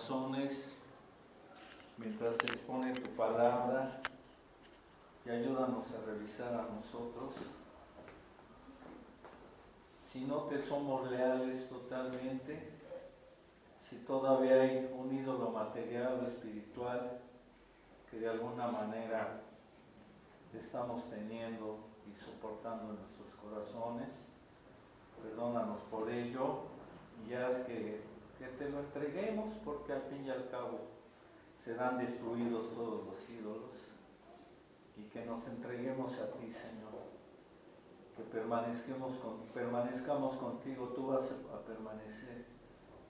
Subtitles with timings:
[0.00, 0.76] corazones
[1.98, 4.00] mientras se expone tu palabra
[5.26, 7.34] y ayúdanos a revisar a nosotros.
[10.02, 12.72] Si no te somos leales totalmente,
[13.78, 17.20] si todavía hay un ídolo material o espiritual
[18.10, 19.42] que de alguna manera
[20.54, 21.78] estamos teniendo
[22.10, 24.08] y soportando en nuestros corazones,
[25.22, 26.62] perdónanos por ello
[27.28, 28.09] y haz que,
[28.40, 30.78] que te lo entreguemos porque al fin y al cabo
[31.62, 33.76] serán destruidos todos los ídolos
[34.96, 36.90] y que nos entreguemos a ti, Señor.
[38.16, 42.46] Que permanezcamos, con, permanezcamos contigo, tú vas a permanecer,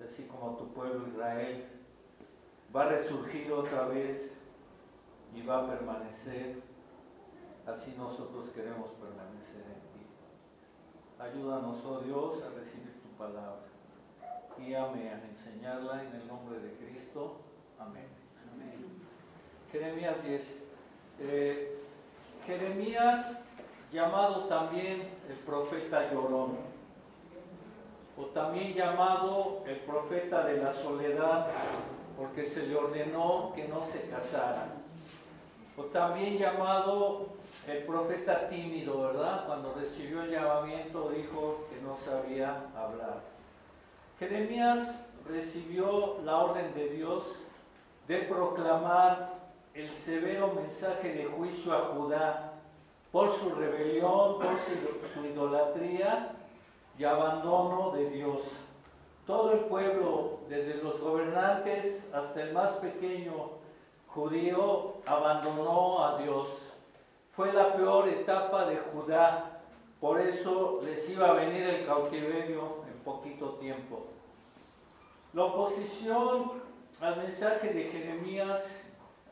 [0.05, 1.65] así como tu pueblo Israel
[2.75, 4.33] va a resurgir otra vez
[5.33, 6.61] y va a permanecer,
[7.67, 10.07] así nosotros queremos permanecer en ti.
[11.21, 13.70] Ayúdanos, oh Dios, a recibir tu palabra.
[14.61, 17.41] Guíame a enseñarla en el nombre de Cristo.
[17.79, 18.07] Amén.
[19.73, 20.65] Jeremías 10.
[21.21, 21.79] Eh,
[22.47, 23.41] Jeremías,
[23.93, 26.59] llamado también el profeta llorón,
[28.19, 31.47] o también llamado el profeta de la soledad,
[32.19, 34.67] porque se le ordenó que no se casara,
[35.77, 37.29] o también llamado
[37.67, 39.47] el profeta tímido, ¿verdad?
[39.47, 43.40] Cuando recibió el llamamiento dijo que no sabía hablar.
[44.21, 47.39] Jeremías recibió la orden de Dios
[48.07, 49.33] de proclamar
[49.73, 52.53] el severo mensaje de juicio a Judá
[53.11, 56.33] por su rebelión, por su, idolatría
[56.99, 58.43] y abandono de Dios.
[59.27, 63.53] Todo el pueblo, desde los gobernantes hasta el más pequeño
[64.09, 66.71] judío, abandonó a Dios.
[67.33, 69.63] Fue la peor etapa de Judá,
[69.99, 74.07] por eso les iba a venir el cautiverio poquito tiempo.
[75.33, 76.53] La oposición
[77.01, 78.85] al mensaje de Jeremías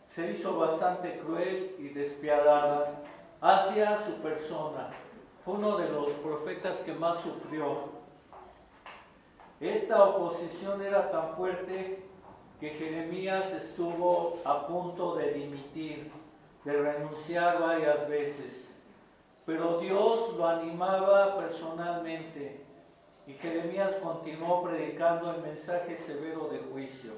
[0.07, 3.03] se hizo bastante cruel y despiadada
[3.41, 4.91] hacia su persona.
[5.45, 7.99] Fue uno de los profetas que más sufrió.
[9.61, 12.05] Esta oposición era tan fuerte
[12.61, 16.11] que Jeremías estuvo a punto de dimitir,
[16.65, 18.73] de renunciar varias veces.
[19.47, 22.68] Pero Dios lo animaba personalmente
[23.29, 27.13] y Jeremías continuó predicando el mensaje severo de juicio.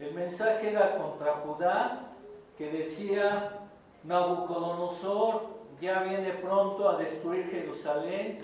[0.00, 2.10] El mensaje era contra Judá,
[2.58, 3.52] que decía,
[4.02, 5.42] Nabucodonosor
[5.80, 8.40] ya viene pronto a destruir Jerusalén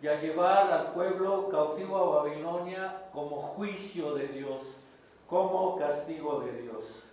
[0.00, 4.78] y a llevar al pueblo cautivo a Babilonia como juicio de Dios,
[5.28, 7.04] como castigo de Dios.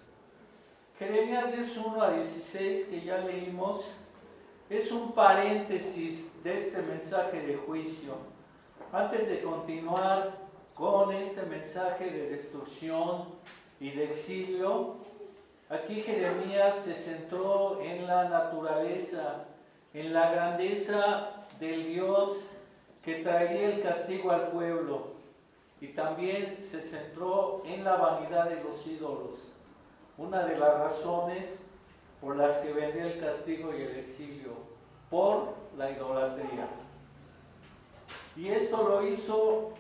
[0.97, 3.91] Jeremías 10, 1 a 16 que ya leímos
[4.69, 8.28] es un paréntesis de este mensaje de juicio.
[8.91, 10.31] Antes de continuar
[10.73, 13.25] con este mensaje de destrucción
[13.79, 14.95] y de exilio,
[15.69, 19.45] aquí Jeremías se centró en la naturaleza,
[19.93, 21.29] en la grandeza
[21.59, 22.47] del Dios
[23.03, 25.11] que traería el castigo al pueblo
[25.79, 29.51] y también se centró en la vanidad de los ídolos,
[30.17, 31.59] una de las razones
[32.19, 34.53] por las que vendría el castigo y el exilio,
[35.11, 36.88] por la idolatría.
[38.39, 39.71] Y esto lo hizo,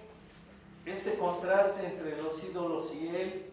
[0.85, 3.45] este contraste entre los ídolos y él,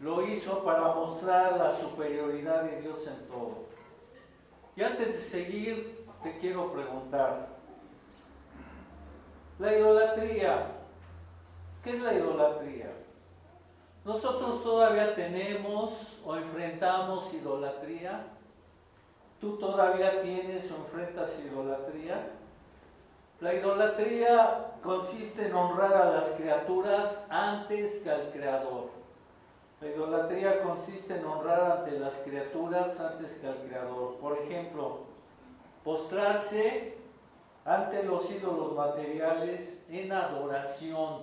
[0.00, 3.66] lo hizo para mostrar la superioridad de Dios en todo.
[4.74, 7.50] Y antes de seguir, te quiero preguntar,
[9.60, 10.72] la idolatría,
[11.84, 12.90] ¿qué es la idolatría?
[14.04, 18.24] Nosotros todavía tenemos o enfrentamos idolatría.
[19.40, 22.41] ¿Tú todavía tienes o enfrentas idolatría?
[23.42, 28.90] La idolatría consiste en honrar a las criaturas antes que al Creador.
[29.80, 34.14] La idolatría consiste en honrar ante las criaturas antes que al Creador.
[34.18, 34.98] Por ejemplo,
[35.82, 36.96] postrarse
[37.64, 41.22] ante los ídolos materiales en adoración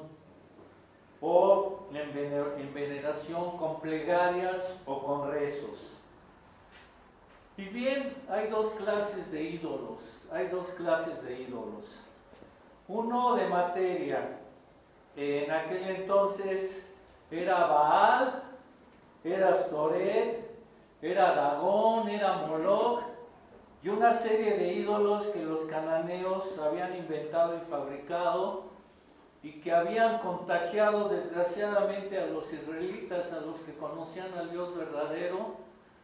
[1.21, 5.95] o en veneración con plegarias o con rezos.
[7.55, 10.01] Y bien, hay dos clases de ídolos,
[10.33, 12.08] hay dos clases de ídolos.
[12.89, 14.39] Uno de materia,
[15.15, 16.85] en aquel entonces
[17.31, 18.43] era Baal
[19.23, 20.49] era Astoret,
[21.01, 23.03] era Dagón, era Moloch
[23.83, 28.63] y una serie de ídolos que los cananeos habían inventado y fabricado
[29.41, 35.55] y que habían contagiado desgraciadamente a los israelitas, a los que conocían al Dios verdadero,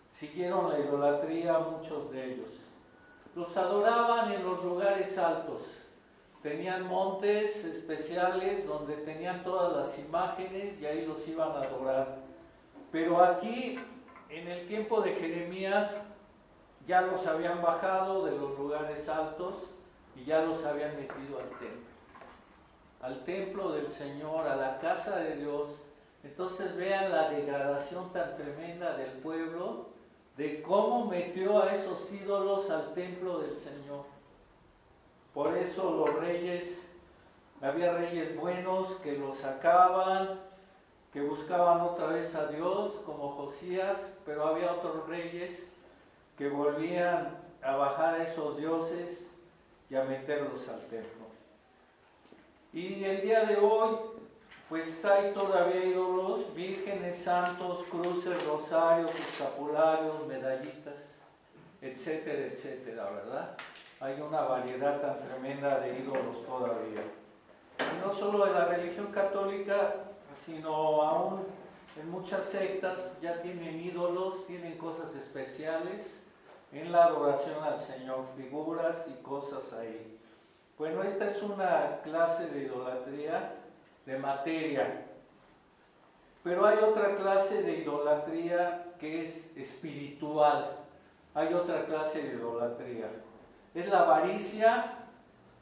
[0.10, 2.50] siguieron la idolatría muchos de ellos.
[3.36, 5.82] Los adoraban en los lugares altos,
[6.46, 12.18] tenían montes especiales donde tenían todas las imágenes y ahí los iban a adorar.
[12.92, 13.80] Pero aquí,
[14.30, 16.00] en el tiempo de Jeremías,
[16.86, 19.72] ya los habían bajado de los lugares altos
[20.16, 21.90] y ya los habían metido al templo.
[23.02, 25.80] Al templo del Señor, a la casa de Dios.
[26.24, 29.88] Entonces vean la degradación tan tremenda del pueblo,
[30.38, 34.15] de cómo metió a esos ídolos al templo del Señor.
[35.36, 36.82] Por eso los reyes,
[37.62, 40.40] había reyes buenos que los sacaban,
[41.12, 45.70] que buscaban otra vez a Dios, como Josías, pero había otros reyes
[46.38, 49.30] que volvían a bajar a esos dioses
[49.90, 51.26] y a meterlos al templo.
[52.72, 53.98] Y el día de hoy,
[54.70, 61.16] pues hay todavía ídolos, vírgenes, santos, cruces, rosarios, escapularios, medallitas,
[61.82, 63.58] etcétera, etcétera, ¿verdad?
[64.02, 67.02] Hay una variedad tan tremenda de ídolos todavía.
[68.06, 69.96] No solo en la religión católica,
[70.34, 71.44] sino aún
[72.00, 76.22] en muchas sectas ya tienen ídolos, tienen cosas especiales
[76.74, 80.20] en la adoración al Señor, figuras y cosas ahí.
[80.78, 83.54] Bueno, esta es una clase de idolatría
[84.06, 85.06] de materia,
[86.44, 90.80] pero hay otra clase de idolatría que es espiritual.
[91.34, 93.10] Hay otra clase de idolatría.
[93.76, 94.94] Es la avaricia,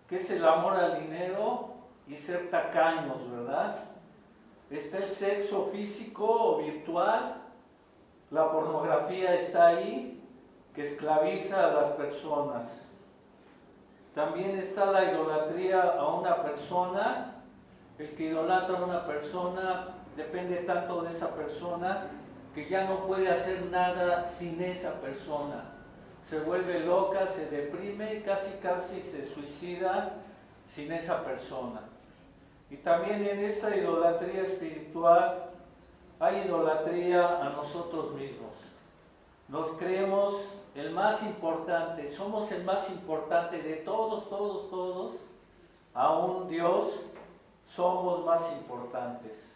[0.07, 1.74] que es el amor al dinero
[2.07, 3.77] y ser tacaños, ¿verdad?
[4.69, 7.36] Está el sexo físico o virtual,
[8.30, 10.24] la pornografía está ahí,
[10.74, 12.83] que esclaviza a las personas.
[14.16, 17.36] También está la idolatría a una persona.
[17.98, 22.07] El que idolatra a una persona depende tanto de esa persona
[22.54, 25.72] que ya no puede hacer nada sin esa persona.
[26.23, 30.13] Se vuelve loca, se deprime, casi casi se suicida
[30.65, 31.81] sin esa persona.
[32.71, 35.51] Y también en esta idolatría espiritual
[36.19, 38.55] hay idolatría a nosotros mismos.
[39.49, 45.25] Nos creemos el más importante, somos el más importante de todos, todos, todos,
[45.93, 47.01] aún Dios
[47.67, 49.51] somos más importantes.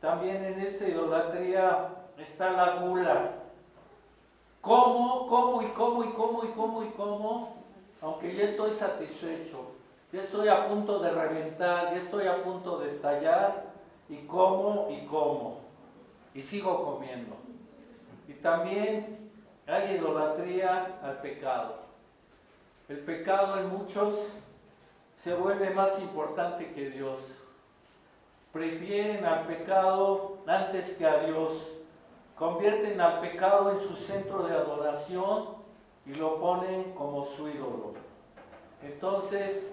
[0.00, 3.41] También en esta idolatría está la gula.
[4.62, 7.56] ¿Cómo, cómo y cómo y cómo y cómo y cómo?
[8.00, 9.72] Aunque ya estoy satisfecho,
[10.12, 13.72] ya estoy a punto de reventar, ya estoy a punto de estallar,
[14.08, 15.60] y como y como,
[16.32, 17.34] y sigo comiendo.
[18.28, 19.30] Y también
[19.66, 21.76] hay idolatría al pecado.
[22.88, 24.32] El pecado en muchos
[25.16, 27.38] se vuelve más importante que Dios.
[28.52, 31.72] Prefieren al pecado antes que a Dios.
[32.42, 35.50] Convierten al pecado en su centro de adoración
[36.04, 37.92] y lo ponen como su ídolo.
[38.82, 39.72] Entonces,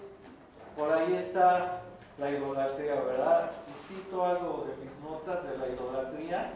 [0.77, 1.81] por ahí está
[2.19, 3.49] la idolatría, ¿verdad?
[3.67, 6.53] Y cito algo de mis notas de la idolatría.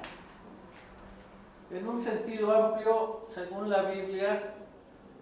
[1.72, 4.54] En un sentido amplio, según la Biblia,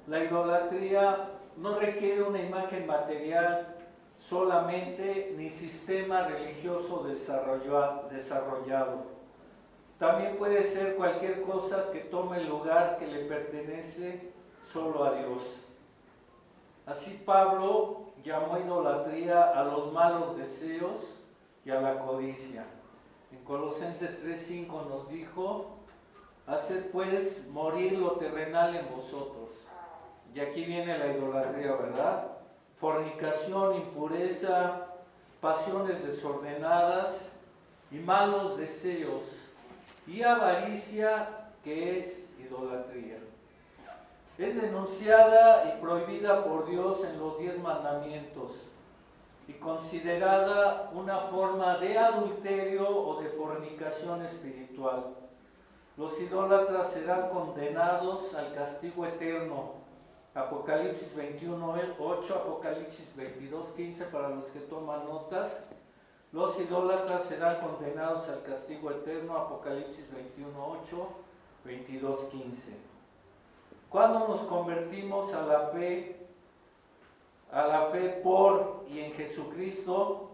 [0.08, 3.78] la idolatría no requiere una imagen material
[4.20, 9.21] solamente ni sistema religioso desarrollado.
[10.02, 14.32] También puede ser cualquier cosa que tome el lugar que le pertenece
[14.74, 15.44] solo a Dios.
[16.88, 21.20] Así Pablo llamó idolatría a los malos deseos
[21.64, 22.66] y a la codicia.
[23.32, 25.78] En Colosenses 3:5 nos dijo,
[26.48, 29.50] Haced pues morir lo terrenal en vosotros.
[30.34, 32.28] Y aquí viene la idolatría, ¿verdad?
[32.80, 34.88] Fornicación, impureza,
[35.40, 37.30] pasiones desordenadas
[37.92, 39.41] y malos deseos.
[40.08, 43.20] Y avaricia, que es idolatría.
[44.38, 48.72] Es denunciada y prohibida por Dios en los diez mandamientos
[49.48, 55.16] y considerada una forma de adulterio o de fornicación espiritual.
[55.98, 59.74] Los idólatras serán condenados al castigo eterno.
[60.34, 65.52] Apocalipsis 21, 8, Apocalipsis 22, 15 para los que toman notas.
[66.32, 69.38] Los idólatras serán condenados al castigo eterno.
[69.38, 70.52] Apocalipsis 21,
[70.84, 71.08] 8,
[71.66, 72.72] 22, 15.
[73.90, 76.16] Cuando nos convertimos a la fe,
[77.52, 80.30] a la fe por y en Jesucristo,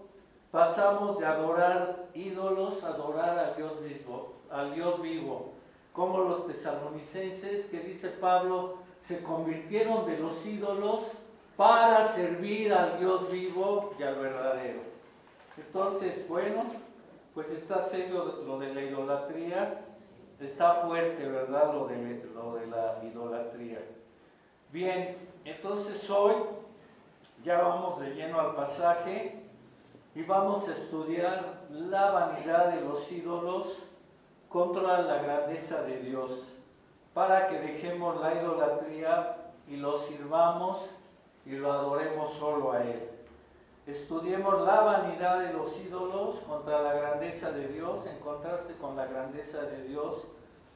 [0.52, 5.58] pasamos de adorar ídolos a adorar al Dios vivo, al Dios vivo
[5.98, 11.12] como los tesalonicenses, que dice Pablo, se convirtieron de los ídolos
[11.58, 14.97] para servir al Dios vivo y al verdadero.
[15.58, 16.64] Entonces, bueno,
[17.34, 19.82] pues está serio lo de la idolatría,
[20.40, 21.74] está fuerte, ¿verdad?
[21.74, 23.80] Lo de, lo de la idolatría.
[24.72, 26.36] Bien, entonces hoy
[27.44, 29.40] ya vamos de lleno al pasaje
[30.14, 33.80] y vamos a estudiar la vanidad de los ídolos
[34.50, 36.54] contra la grandeza de Dios,
[37.14, 39.38] para que dejemos la idolatría
[39.68, 40.92] y lo sirvamos
[41.46, 43.17] y lo adoremos solo a Él.
[43.88, 49.06] Estudiemos la vanidad de los ídolos contra la grandeza de Dios, en contraste con la
[49.06, 50.28] grandeza de Dios,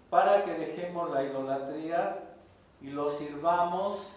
[0.10, 2.20] para que dejemos la idolatría
[2.80, 4.14] y lo sirvamos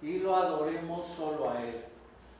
[0.00, 1.84] y lo adoremos solo a Él.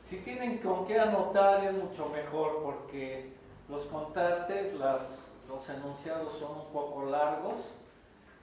[0.01, 3.35] Si tienen con qué anotar es mucho mejor porque
[3.69, 7.75] los contrastes, las, los enunciados son un poco largos,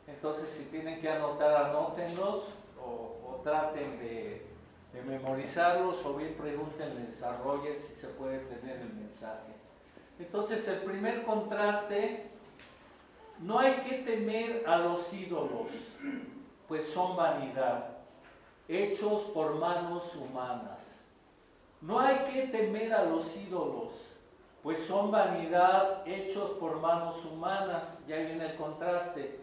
[0.06, 2.44] entonces si tienen que anotar, anótenlos
[2.80, 4.49] o, o traten de,
[4.94, 9.54] de, memorizarlos o bien pregúntenles desarrollen si se puede tener el mensaje.
[10.20, 12.30] Entonces el primer contraste,
[13.40, 15.72] no hay que temer a los ídolos,
[16.68, 17.98] pues son vanidad
[18.68, 21.00] hechos por manos humanas.
[21.82, 24.10] No hay que temer a los ídolos,
[24.62, 27.98] pues son vanidad hechos por manos humanas.
[28.08, 29.40] Ya viene el contraste.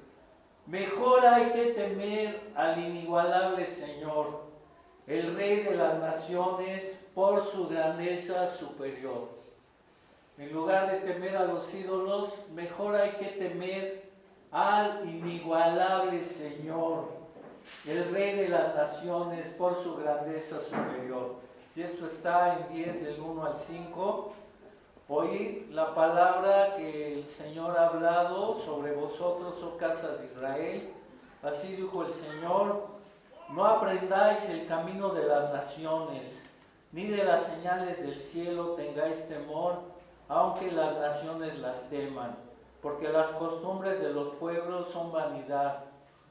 [0.67, 4.46] Mejor hay que temer al inigualable Señor,
[5.07, 9.29] el Rey de las naciones, por su grandeza superior.
[10.37, 14.03] En lugar de temer a los ídolos, mejor hay que temer
[14.53, 17.09] al inigualable Señor,
[17.87, 21.37] el rey de las naciones por su grandeza superior.
[21.75, 24.33] Y esto está en 10 del 1 al 5.
[25.09, 30.91] Oí la palabra que el Señor ha hablado sobre vosotros, oh casas de Israel.
[31.43, 32.96] Así dijo el Señor,
[33.51, 36.45] no aprendáis el camino de las naciones,
[36.93, 39.81] ni de las señales del cielo tengáis temor,
[40.29, 42.37] aunque las naciones las teman,
[42.83, 45.87] porque las costumbres de los pueblos son vanidad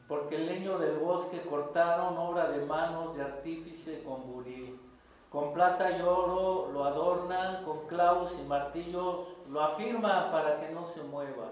[0.08, 4.80] porque el leño del bosque cortaron obra de manos de artífice con buril.
[5.32, 10.86] Con plata y oro lo adornan, con clavos y martillos lo afirman para que no
[10.86, 11.50] se mueva.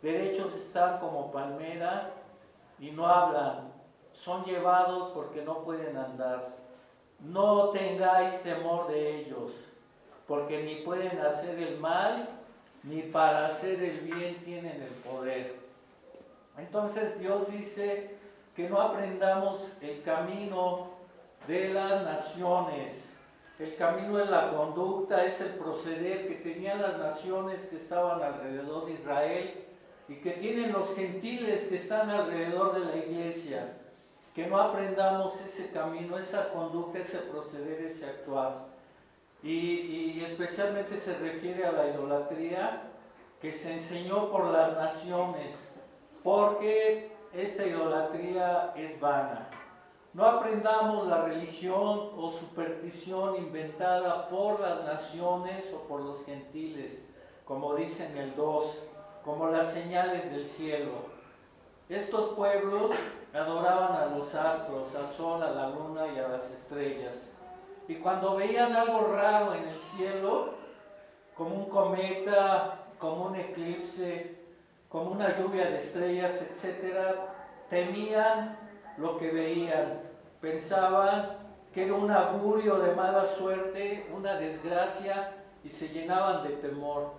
[0.00, 2.10] Derechos están como palmera
[2.78, 3.71] y no hablan,
[4.12, 6.56] son llevados porque no pueden andar.
[7.20, 9.52] No tengáis temor de ellos,
[10.26, 12.28] porque ni pueden hacer el mal,
[12.82, 15.56] ni para hacer el bien tienen el poder.
[16.58, 18.16] Entonces Dios dice
[18.56, 20.90] que no aprendamos el camino
[21.46, 23.16] de las naciones.
[23.58, 28.86] El camino es la conducta, es el proceder que tenían las naciones que estaban alrededor
[28.86, 29.64] de Israel
[30.08, 33.78] y que tienen los gentiles que están alrededor de la iglesia.
[34.34, 38.66] Que no aprendamos ese camino, esa conducta, ese proceder, ese actuar.
[39.42, 42.82] Y, especialmente se refiere a la idolatría
[43.40, 45.72] que se enseñó por las naciones
[46.22, 49.48] porque esta idolatría es vana.
[50.14, 57.04] No aprendamos la religión o superstición inventada por las naciones o por los gentiles,
[57.44, 58.82] como dice en el 2,
[59.24, 60.92] como las señales del cielo.
[61.88, 62.92] Estos pueblos
[63.34, 67.32] adoraban a los astros, al sol, a la luna y a las estrellas.
[67.88, 70.54] Y cuando veían algo raro en el cielo,
[71.34, 74.36] como un cometa, como un eclipse,
[74.88, 77.34] como una lluvia de estrellas, etcétera,
[77.70, 78.58] temían
[78.98, 80.00] lo que veían,
[80.40, 81.38] pensaban
[81.72, 85.32] que era un augurio de mala suerte, una desgracia,
[85.64, 87.12] y se llenaban de temor.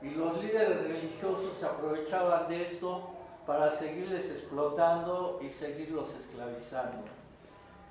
[0.00, 3.10] Y los líderes religiosos aprovechaban de esto
[3.48, 6.98] para seguirles explotando y seguirlos esclavizando.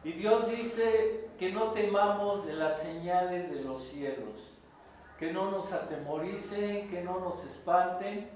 [0.04, 4.52] Y Dios dice que no temamos de las señales de los cielos,
[5.18, 8.30] que no nos atemoricen, que no nos espanten,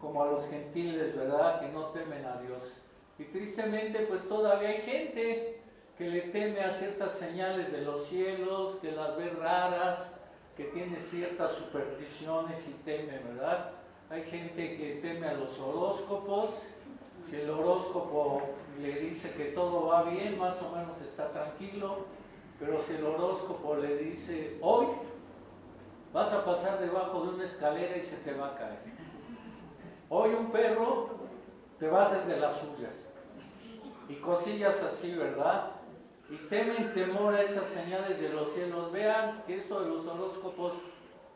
[0.00, 1.58] como a los gentiles, ¿verdad?
[1.58, 2.80] Que no temen a Dios.
[3.18, 5.60] Y tristemente, pues todavía hay gente
[5.98, 10.16] que le teme a ciertas señales de los cielos, que las ve raras,
[10.56, 13.77] que tiene ciertas supersticiones y teme, ¿verdad?
[14.10, 16.66] Hay gente que teme a los horóscopos.
[17.22, 18.40] Si el horóscopo
[18.80, 22.06] le dice que todo va bien, más o menos está tranquilo,
[22.58, 24.86] pero si el horóscopo le dice, hoy
[26.14, 28.78] vas a pasar debajo de una escalera y se te va a caer
[30.08, 31.10] Hoy un perro
[31.78, 33.06] te va a hacer de las suyas.
[34.08, 35.72] Y cosillas así, ¿verdad?
[36.30, 38.90] Y temen temor a esas señales de los cielos.
[38.90, 40.72] Vean que esto de los horóscopos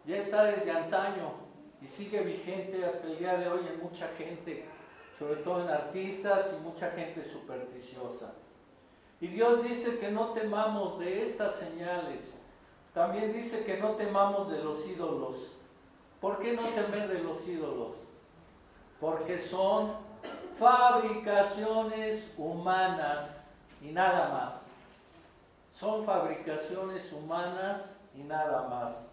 [0.07, 1.42] ya está desde antaño
[1.83, 4.65] y sigue vigente hasta el día de hoy en mucha gente,
[5.19, 8.33] sobre todo en artistas y mucha gente supersticiosa.
[9.21, 12.41] Y Dios dice que no temamos de estas señales.
[12.95, 15.53] También dice que no temamos de los ídolos.
[16.21, 17.97] ¿Por qué no temer de los ídolos?
[19.03, 19.95] porque son
[20.57, 24.65] fabricaciones humanas y nada más.
[25.73, 29.09] son fabricaciones humanas y nada más.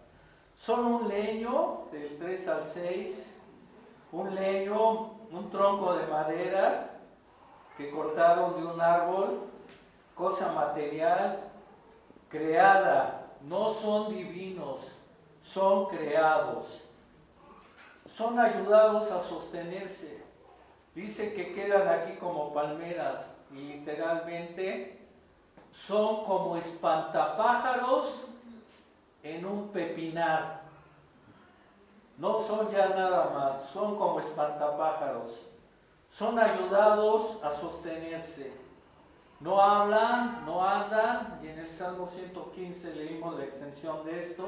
[0.60, 3.34] Son un leño, del 3 al 6,
[4.12, 7.00] un leño, un tronco de madera
[7.78, 9.46] que cortaron de un árbol,
[10.14, 11.50] cosa material,
[12.28, 14.98] creada, no son divinos,
[15.42, 16.82] son creados,
[18.04, 20.22] son ayudados a sostenerse.
[20.94, 25.06] Dice que quedan aquí como palmeras y literalmente
[25.70, 28.29] son como espantapájaros
[29.22, 30.62] en un pepinar.
[32.18, 35.46] No son ya nada más, son como espantapájaros.
[36.10, 38.52] Son ayudados a sostenerse.
[39.40, 44.44] No hablan, no andan, y en el Salmo 115 leímos la extensión de esto,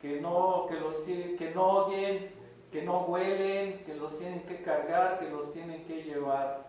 [0.00, 2.32] que no, que los que no oyen,
[2.70, 6.68] que no huelen, que los tienen que cargar, que los tienen que llevar.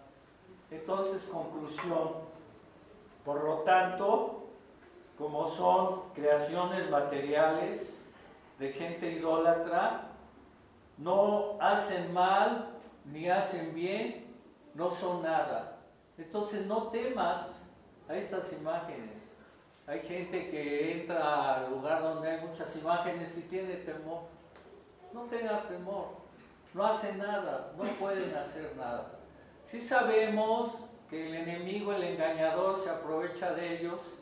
[0.72, 2.14] Entonces, conclusión.
[3.24, 4.39] Por lo tanto,
[5.20, 7.94] como son creaciones materiales
[8.58, 10.06] de gente idólatra,
[10.98, 12.70] no hacen mal
[13.04, 14.34] ni hacen bien,
[14.74, 15.78] no son nada.
[16.18, 17.62] Entonces no temas
[18.08, 19.12] a esas imágenes.
[19.88, 24.22] Hay gente que entra al lugar donde hay muchas imágenes y tiene temor.
[25.14, 26.06] No tengas temor.
[26.74, 29.20] No hacen nada, no pueden hacer nada.
[29.64, 34.20] Si sabemos que el enemigo, el engañador, se aprovecha de ellos,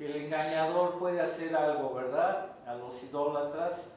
[0.00, 2.52] el engañador puede hacer algo, ¿verdad?
[2.66, 3.94] A los idólatras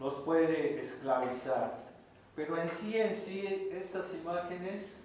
[0.00, 1.74] los puede esclavizar.
[2.34, 4.96] Pero en sí, en sí, estas imágenes,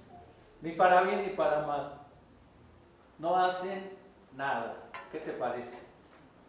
[0.62, 1.94] ni para bien ni para mal,
[3.18, 3.92] no hacen
[4.36, 4.76] nada.
[5.12, 5.80] ¿Qué te parece?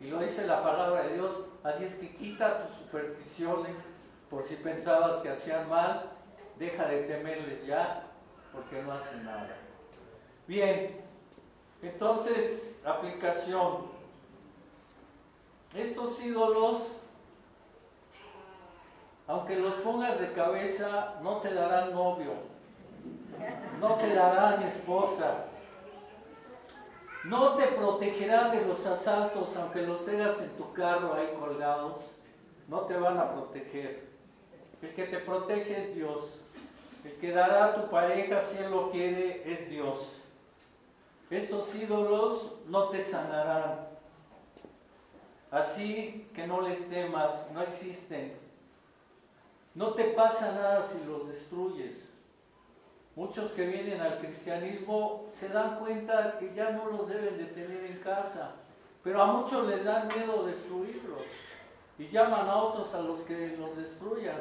[0.01, 3.89] Y lo dice la palabra de Dios, así es que quita tus supersticiones
[4.29, 6.11] por si pensabas que hacían mal,
[6.59, 8.05] deja de temerles ya,
[8.53, 9.57] porque no hacen nada.
[10.47, 11.01] Bien,
[11.83, 13.95] entonces, aplicación.
[15.75, 16.93] Estos ídolos,
[19.27, 22.33] aunque los pongas de cabeza, no te darán novio,
[23.81, 25.47] no te darán esposa,
[27.25, 31.97] no te protegerán de los asaltos, aunque los tengas en tu carro ahí colgados,
[32.69, 34.09] no te van a proteger.
[34.83, 36.41] El que te protege es Dios.
[37.05, 40.24] El que dará a tu pareja si Él lo quiere es Dios.
[41.31, 43.89] Estos ídolos no te sanarán.
[45.51, 48.37] Así que no les temas, no existen.
[49.75, 52.13] No te pasa nada si los destruyes.
[53.17, 57.85] Muchos que vienen al cristianismo se dan cuenta que ya no los deben de tener
[57.85, 58.53] en casa,
[59.05, 61.23] pero a muchos les da miedo destruirlos
[61.99, 64.41] y llaman a otros a los que los destruyan.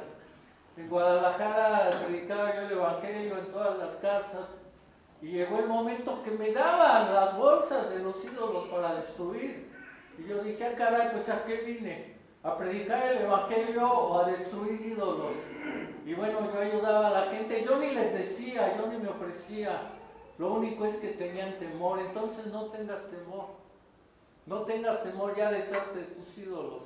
[0.76, 4.63] En Guadalajara predicaba yo el Evangelio en todas las casas
[5.24, 9.72] y llegó el momento que me daban las bolsas de los ídolos para destruir.
[10.18, 12.18] Y yo dije, ah, caray, pues a qué vine?
[12.44, 15.38] ¿A predicar el Evangelio o a destruir ídolos?
[16.06, 19.92] Y bueno, yo ayudaba a la gente, yo ni les decía, yo ni me ofrecía.
[20.38, 23.46] Lo único es que tenían temor, entonces no tengas temor.
[24.46, 26.84] No tengas temor, ya deshazte de tus ídolos.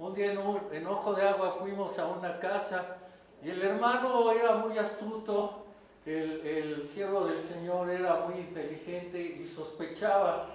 [0.00, 2.96] Un día en, un, en Ojo de Agua fuimos a una casa
[3.40, 5.67] y el hermano era muy astuto
[6.08, 10.46] el, siervo del Señor era muy inteligente y sospechaba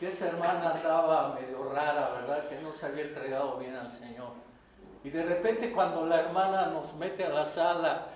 [0.00, 2.46] que esa hermana andaba medio rara, ¿verdad?
[2.46, 4.30] Que no se había entregado bien al Señor.
[5.04, 8.08] Y de repente cuando la hermana nos mete a la sala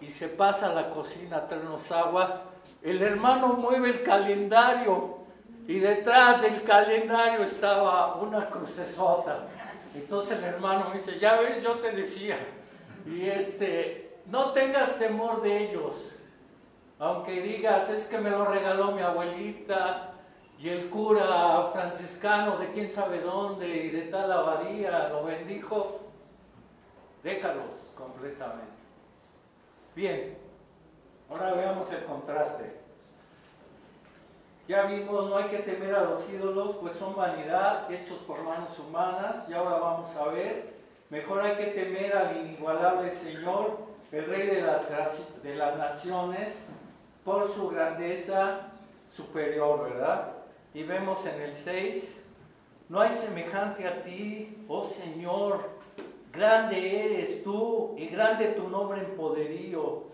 [0.00, 2.44] y se pasa a la cocina a traernos agua,
[2.82, 5.18] el hermano mueve el calendario
[5.66, 9.46] y detrás del calendario estaba una crucesota.
[9.94, 12.38] Entonces el hermano me dice, ya ves, yo te decía,
[13.06, 16.10] y este, no tengas temor de ellos,
[16.98, 20.12] aunque digas, es que me lo regaló mi abuelita
[20.58, 26.00] y el cura franciscano de quién sabe dónde y de tal abadía lo bendijo,
[27.24, 28.70] déjalos completamente.
[29.96, 30.38] Bien,
[31.28, 32.80] ahora veamos el contraste.
[34.68, 38.78] Ya vimos, no hay que temer a los ídolos, pues son vanidad, hechos por manos
[38.78, 40.74] humanas, y ahora vamos a ver,
[41.10, 43.78] mejor hay que temer al inigualable Señor,
[44.12, 44.86] el Rey de las,
[45.42, 46.62] de las naciones,
[47.24, 48.68] por su grandeza
[49.10, 50.32] superior, ¿verdad?
[50.74, 52.22] Y vemos en el 6,
[52.90, 55.70] no hay semejante a ti, oh Señor,
[56.30, 60.04] grande eres tú y grande tu nombre en poderío.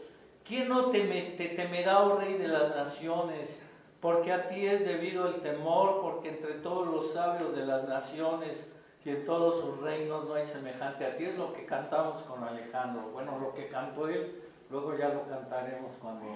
[0.45, 1.01] ¿Quién no te,
[1.37, 3.61] te temerá, oh Rey de las naciones?
[4.01, 8.71] Porque a ti es debido el temor, porque entre todos los sabios de las naciones
[9.09, 11.25] y en todos sus reinos no hay semejante a ti.
[11.25, 13.11] Es lo que cantamos con Alejandro.
[13.13, 16.27] Bueno, lo que cantó él, luego ya lo cantaremos cuando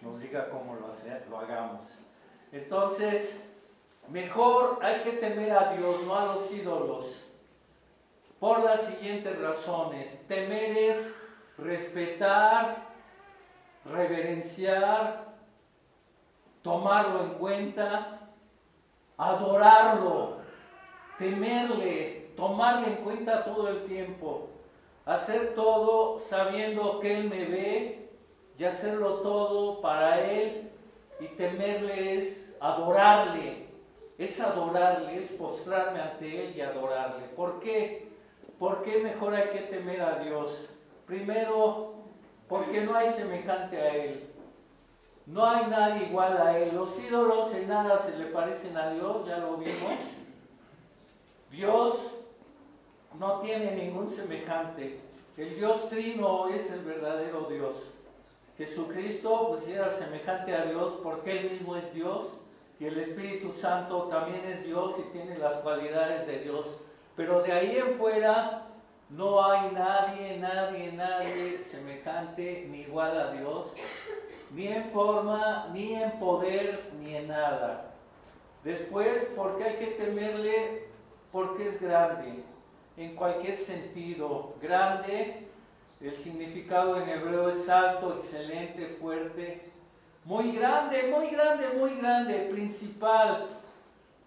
[0.00, 1.98] nos diga cómo lo, hace, lo hagamos.
[2.52, 3.50] Entonces,
[4.10, 7.24] Mejor hay que temer a Dios, no a los ídolos,
[8.40, 10.26] por las siguientes razones.
[10.26, 11.16] Temer es
[11.56, 12.88] respetar,
[13.84, 15.26] reverenciar,
[16.62, 18.18] tomarlo en cuenta,
[19.16, 20.38] adorarlo,
[21.16, 24.48] temerle, tomarle en cuenta todo el tiempo,
[25.04, 28.08] hacer todo sabiendo que Él me ve
[28.58, 30.70] y hacerlo todo para Él
[31.20, 33.66] y temerle es adorarle,
[34.16, 37.26] es adorarle, es postrarme ante Él y adorarle.
[37.36, 38.08] ¿Por qué?
[38.58, 40.70] ¿Por qué mejor hay que temer a Dios?
[41.06, 41.92] Primero,
[42.48, 44.26] porque no hay semejante a Él.
[45.26, 46.74] No hay nadie igual a Él.
[46.74, 50.00] Los ídolos en nada se le parecen a Dios, ya lo vimos.
[51.50, 52.19] Dios
[53.18, 55.00] no tiene ningún semejante.
[55.36, 57.90] El Dios trino es el verdadero Dios.
[58.58, 62.34] Jesucristo pues era semejante a Dios porque Él mismo es Dios
[62.78, 66.76] y el Espíritu Santo también es Dios y tiene las cualidades de Dios.
[67.16, 68.66] Pero de ahí en fuera
[69.10, 73.74] no hay nadie, nadie, nadie semejante ni igual a Dios,
[74.52, 77.92] ni en forma, ni en poder, ni en nada.
[78.62, 80.86] Después, porque hay que temerle
[81.32, 82.44] porque es grande,
[82.96, 84.54] en cualquier sentido.
[84.60, 85.46] Grande,
[86.00, 89.70] el significado en hebreo es alto, excelente, fuerte.
[90.24, 93.48] Muy grande, muy grande, muy grande, principal.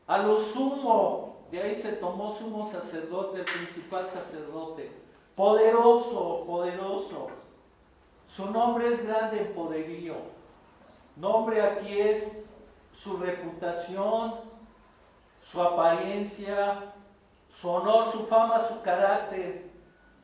[0.08, 4.92] A lo sumo, de ahí se tomó sumo sacerdote, el principal sacerdote.
[5.36, 7.28] Poderoso, poderoso.
[8.28, 10.16] Su nombre es grande en poderío.
[11.16, 12.38] Nombre aquí es
[12.92, 14.36] su reputación,
[15.42, 16.94] su apariencia,
[17.54, 19.64] su honor, su fama, su carácter,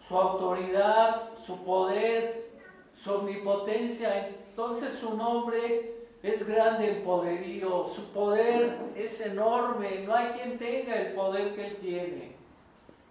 [0.02, 2.50] su autoridad, su poder,
[2.96, 4.28] su omnipotencia.
[4.28, 10.96] Entonces su nombre es grande en poderío, su poder es enorme, no hay quien tenga
[10.96, 12.36] el poder que él tiene.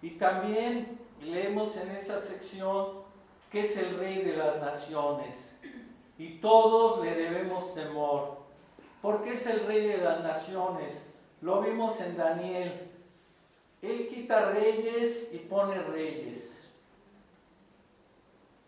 [0.03, 3.09] Y también leemos en esa sección
[3.51, 5.59] que es el rey de las naciones
[6.19, 8.39] y todos le debemos temor.
[9.01, 11.09] porque es el rey de las naciones?
[11.41, 12.91] Lo vimos en Daniel.
[13.83, 16.55] Él quita reyes y pone reyes.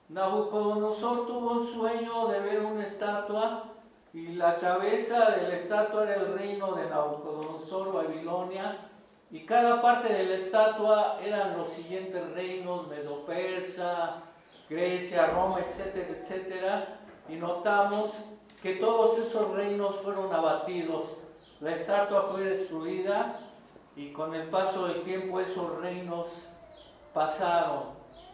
[0.08, 3.64] Nabucodonosor tuvo un sueño de ver una estatua
[4.12, 8.88] y la cabeza de la estatua era el reino de Nabucodonosor, Babilonia,
[9.30, 14.22] y cada parte de la estatua eran los siguientes reinos, Medo-Persa,
[14.68, 18.24] Grecia, Roma, etcétera, etcétera, y notamos
[18.60, 21.16] que todos esos reinos fueron abatidos,
[21.60, 23.49] la estatua fue destruida
[23.96, 26.48] y con el paso del tiempo esos reinos
[27.12, 27.90] pasaron.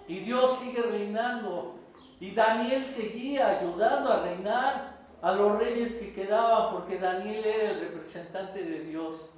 [0.09, 1.75] Y Dios sigue reinando.
[2.21, 7.81] Y Daniel seguía ayudando a reinar a los reyes que quedaban, porque Daniel era el
[7.81, 9.29] representante de Dios.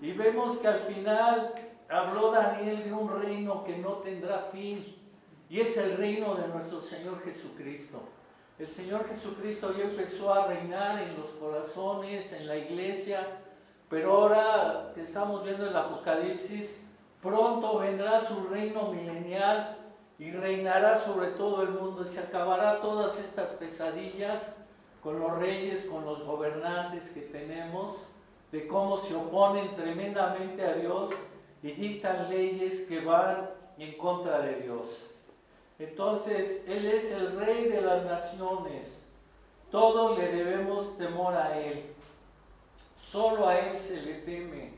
[0.00, 1.54] Y vemos que al final
[1.88, 4.96] habló Daniel de un reino que no tendrá fin,
[5.48, 8.02] y es el reino de nuestro Señor Jesucristo.
[8.58, 13.26] El Señor Jesucristo ya empezó a reinar en los corazones, en la iglesia,
[13.88, 16.82] pero ahora que estamos viendo el Apocalipsis,
[17.22, 19.76] pronto vendrá su reino milenial
[20.18, 24.54] y reinará sobre todo el mundo y se acabará todas estas pesadillas
[25.02, 28.06] con los reyes, con los gobernantes que tenemos,
[28.50, 31.10] de cómo se oponen tremendamente a Dios
[31.62, 35.06] y dictan leyes que van en contra de Dios.
[35.78, 39.04] Entonces, Él es el rey de las naciones.
[39.70, 41.95] Todos le debemos temor a Él.
[42.96, 44.72] Solo a Él se le teme.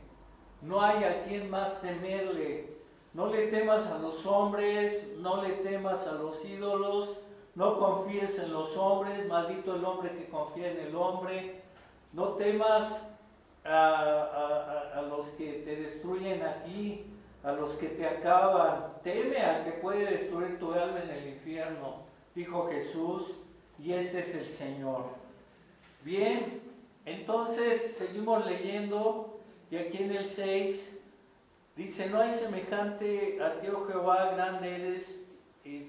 [0.60, 2.76] No hay a quien más temerle.
[3.14, 7.18] No le temas a los hombres, no le temas a los ídolos,
[7.54, 11.62] no confíes en los hombres, maldito el hombre que confía en el hombre.
[12.12, 13.08] No temas
[13.64, 17.06] a, los que te destruyen aquí,
[17.42, 18.92] a los que te acaban.
[19.02, 22.02] Teme al que puede destruir tu alma en el infierno,
[22.34, 23.34] dijo Jesús,
[23.78, 25.04] y ese es el Señor.
[26.04, 26.60] Bien,
[27.12, 29.38] entonces seguimos leyendo
[29.70, 30.98] y aquí en el 6
[31.76, 35.28] dice, no hay semejante a ti, oh Jehová, grande eres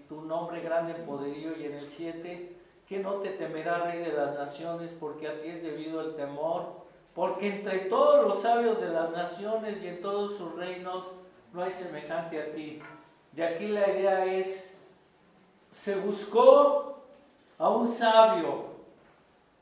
[0.08, 2.55] tu nombre grande en poderío, y en el 7,
[2.88, 6.79] que no te temerá Rey de las Naciones, porque a ti es debido el temor,
[7.13, 11.12] porque entre todos los sabios de las naciones y en todos sus reinos
[11.53, 12.82] no hay semejante a ti.
[13.32, 14.75] De aquí la idea es,
[15.69, 17.01] se buscó
[17.58, 18.68] a un sabio,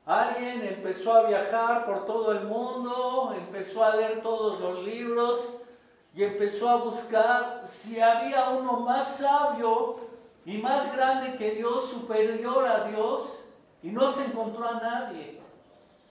[0.08, 5.60] alguien empezó a viajar por todo el mundo, empezó a leer todos los libros,
[6.16, 9.98] y empezó a buscar si había uno más sabio
[10.46, 13.44] y más grande que Dios, superior a Dios,
[13.84, 15.40] y no se encontró a nadie.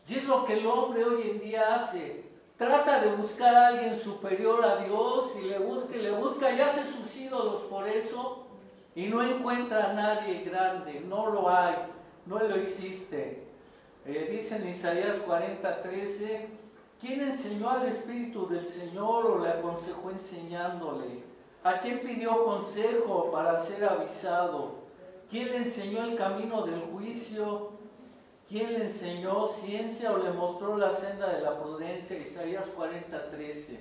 [0.07, 2.25] Y es lo que el hombre hoy en día hace.
[2.57, 6.61] trata de buscar a alguien superior a Dios y le busca y le busca y
[6.61, 8.47] hace sus ídolos por eso
[8.95, 11.75] y no encuentra a nadie grande, no lo hay,
[12.25, 13.47] no lo existe.
[14.09, 16.49] Eh, dice en Isaías 40, 13,
[17.01, 21.25] ¿quién enseñó al Espíritu del Señor o le aconsejó enseñándole?
[21.65, 24.77] ¿A quién pidió consejo para ser avisado?
[25.29, 27.73] ¿Quién le enseñó el camino del juicio?
[28.49, 32.17] ¿Quién le enseñó ciencia o le mostró la senda de la prudencia?
[32.17, 33.81] Isaías 40, 13.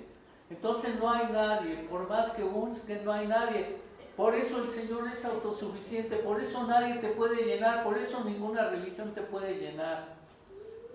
[0.50, 3.76] Entonces no hay nadie, por más que busquen, no hay nadie.
[4.16, 8.70] Por eso el Señor es autosuficiente, por eso nadie te puede llenar, por eso ninguna
[8.70, 10.15] religión te puede llenar.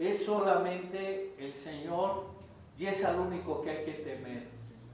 [0.01, 2.23] Es solamente el Señor
[2.75, 4.47] y es al único que hay que temer.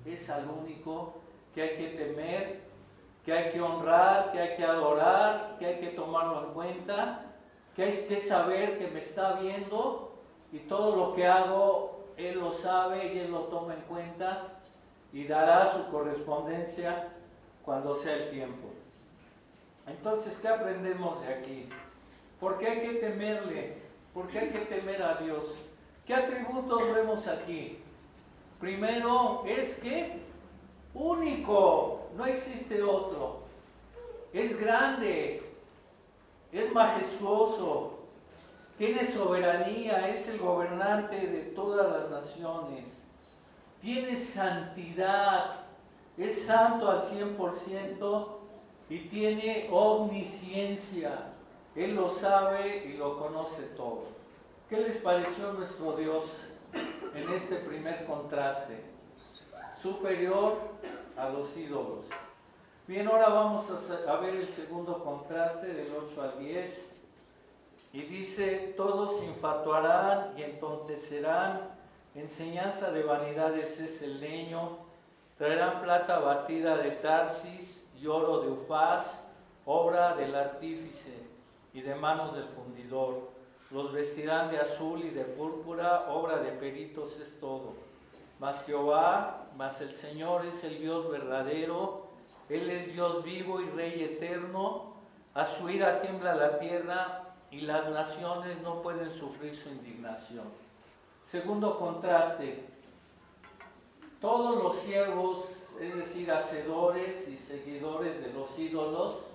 [0.06, 1.14] Es al único
[1.56, 2.60] que hay que temer,
[3.24, 7.22] que hay que honrar, que hay que adorar, que hay que tomarlo en cuenta,
[7.74, 10.12] que hay que saber que me está viendo
[10.52, 14.60] y todo lo que hago Él lo sabe y Él lo toma en cuenta
[15.14, 17.08] y dará su correspondencia
[17.64, 18.68] cuando sea el tiempo.
[19.88, 21.70] Entonces, ¿qué aprendemos de aquí?
[22.42, 23.87] ¿Por qué hay que temerle?
[24.18, 25.44] ¿Por qué hay que temer a Dios?
[26.08, 27.78] ¿Qué atributos vemos aquí?
[28.60, 30.22] Primero es que
[30.96, 33.42] único, no existe otro.
[34.34, 35.44] Es grande,
[36.52, 38.00] es majestuoso,
[38.80, 42.86] tiene soberanía, es el gobernante de todas las naciones,
[43.84, 45.58] tiene santidad,
[46.18, 48.28] es santo al 100%
[48.90, 51.37] y tiene omnisciencia.
[51.78, 54.06] Él lo sabe y lo conoce todo.
[54.68, 56.50] ¿Qué les pareció nuestro Dios
[57.14, 58.82] en este primer contraste?
[59.80, 60.58] Superior
[61.16, 62.08] a los ídolos.
[62.88, 63.70] Bien, ahora vamos
[64.08, 66.94] a ver el segundo contraste del 8 al 10.
[67.94, 71.62] Y dice, todos se infatuarán y entontecerán,
[72.16, 74.80] enseñanza de vanidades es el leño,
[75.38, 79.22] Traerán plata batida de Tarsis y oro de Ufaz,
[79.66, 81.37] obra del artífice
[81.78, 83.30] y de manos del fundidor.
[83.70, 87.74] Los vestirán de azul y de púrpura, obra de peritos es todo.
[88.40, 92.08] Mas Jehová, mas el Señor es el Dios verdadero,
[92.50, 94.96] Él es Dios vivo y Rey eterno.
[95.36, 100.46] A su ira tiembla la tierra y las naciones no pueden sufrir su indignación.
[101.22, 102.66] Segundo contraste,
[104.20, 109.28] todos los siervos, es decir, hacedores y seguidores de los ídolos,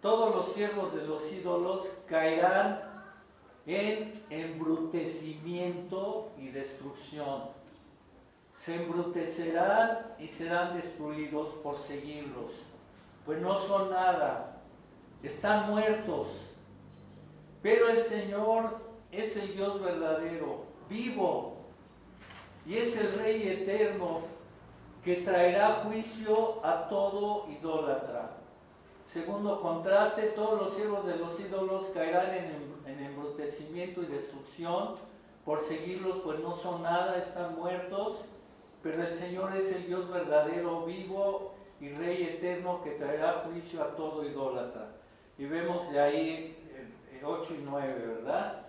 [0.00, 2.80] todos los siervos de los ídolos caerán
[3.66, 7.42] en embrutecimiento y destrucción.
[8.52, 12.64] Se embrutecerán y serán destruidos por seguirlos,
[13.24, 14.60] pues no son nada,
[15.22, 16.46] están muertos.
[17.62, 18.78] Pero el Señor
[19.12, 21.56] es el Dios verdadero, vivo,
[22.66, 24.20] y es el Rey eterno
[25.04, 28.29] que traerá juicio a todo idólatra.
[29.12, 34.94] Segundo contraste, todos los siervos de los ídolos caerán en, en embrutecimiento y destrucción
[35.44, 38.24] por seguirlos, pues no son nada, están muertos,
[38.84, 43.96] pero el Señor es el Dios verdadero, vivo y Rey eterno que traerá juicio a
[43.96, 44.92] todo idólatra.
[45.38, 46.56] Y vemos de ahí
[47.24, 48.62] 8 y 9, ¿verdad?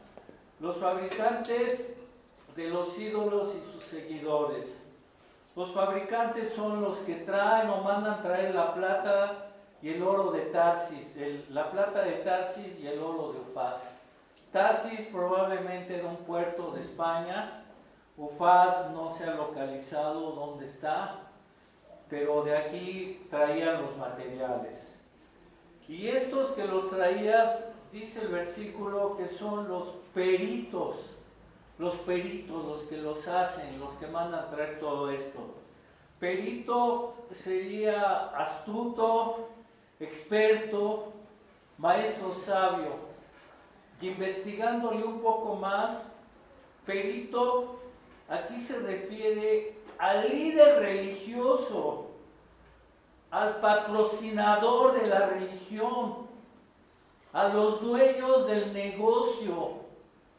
[0.60, 1.96] Los fabricantes
[2.56, 4.82] de los ídolos y sus seguidores.
[5.56, 9.51] Los fabricantes son los que traen o mandan traer la plata
[9.82, 11.16] y el oro de Tarsis,
[11.50, 13.98] la plata de Tarsis y el oro de Ufaz.
[14.52, 17.64] Tarsis probablemente de un puerto de España,
[18.18, 21.20] Ufaz no se ha localizado dónde está,
[22.10, 24.94] pero de aquí traían los materiales.
[25.88, 27.58] Y estos que los traían,
[27.92, 31.18] dice el versículo, que son los peritos
[31.82, 35.56] los peritos, los que los hacen, los que mandan traer todo esto.
[36.20, 39.50] Perito sería astuto,
[40.02, 41.14] experto,
[41.78, 43.12] maestro sabio.
[44.02, 46.12] Y investigándole un poco más,
[46.86, 47.80] perito
[48.28, 52.08] aquí se refiere al líder religioso,
[53.30, 56.28] al patrocinador de la religión,
[57.34, 59.82] a los dueños del negocio,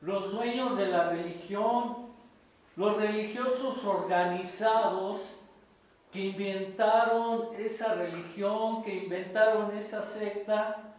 [0.00, 2.08] los dueños de la religión,
[2.76, 5.36] los religiosos organizados
[6.12, 10.94] que inventaron esa religión, que inventaron esa secta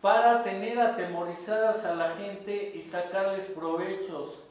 [0.00, 4.42] para tener atemorizadas a la gente y sacarles provechos.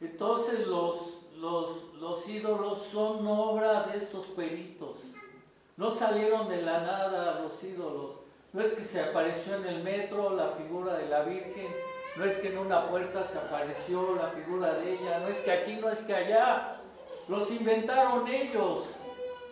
[0.00, 4.98] Entonces los, los, los ídolos son obra de estos peritos.
[5.76, 8.16] No salieron de la nada los ídolos.
[8.52, 11.68] No es que se apareció en el metro la figura de la Virgen
[12.16, 15.52] no es que en una puerta se apareció la figura de ella, no es que
[15.52, 16.76] aquí, no es que allá.
[17.28, 18.94] los inventaron ellos.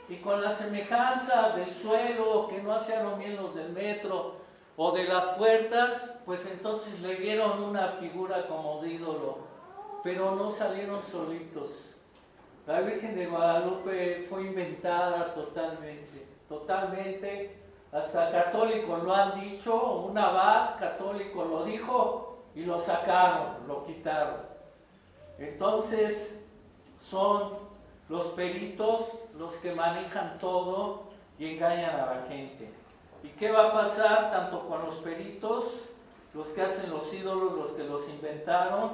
[0.08, 4.36] Y con las semejanzas del suelo que no hacían bien los del metro
[4.76, 9.38] o de las puertas, pues entonces le dieron una figura como de ídolo.
[10.02, 11.90] Pero no salieron solitos.
[12.66, 17.58] La Virgen de Guadalupe fue inventada totalmente, totalmente.
[17.90, 24.40] Hasta católicos lo han dicho, un abad católico lo dijo y lo sacaron, lo quitaron.
[25.38, 26.38] Entonces
[27.02, 27.67] son
[28.08, 31.04] los peritos los que manejan todo
[31.38, 32.70] y engañan a la gente.
[33.22, 35.64] ¿Y qué va a pasar tanto con los peritos,
[36.34, 38.92] los que hacen los ídolos, los que los inventaron?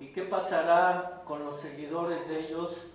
[0.00, 2.86] ¿Y qué pasará con los seguidores de ellos?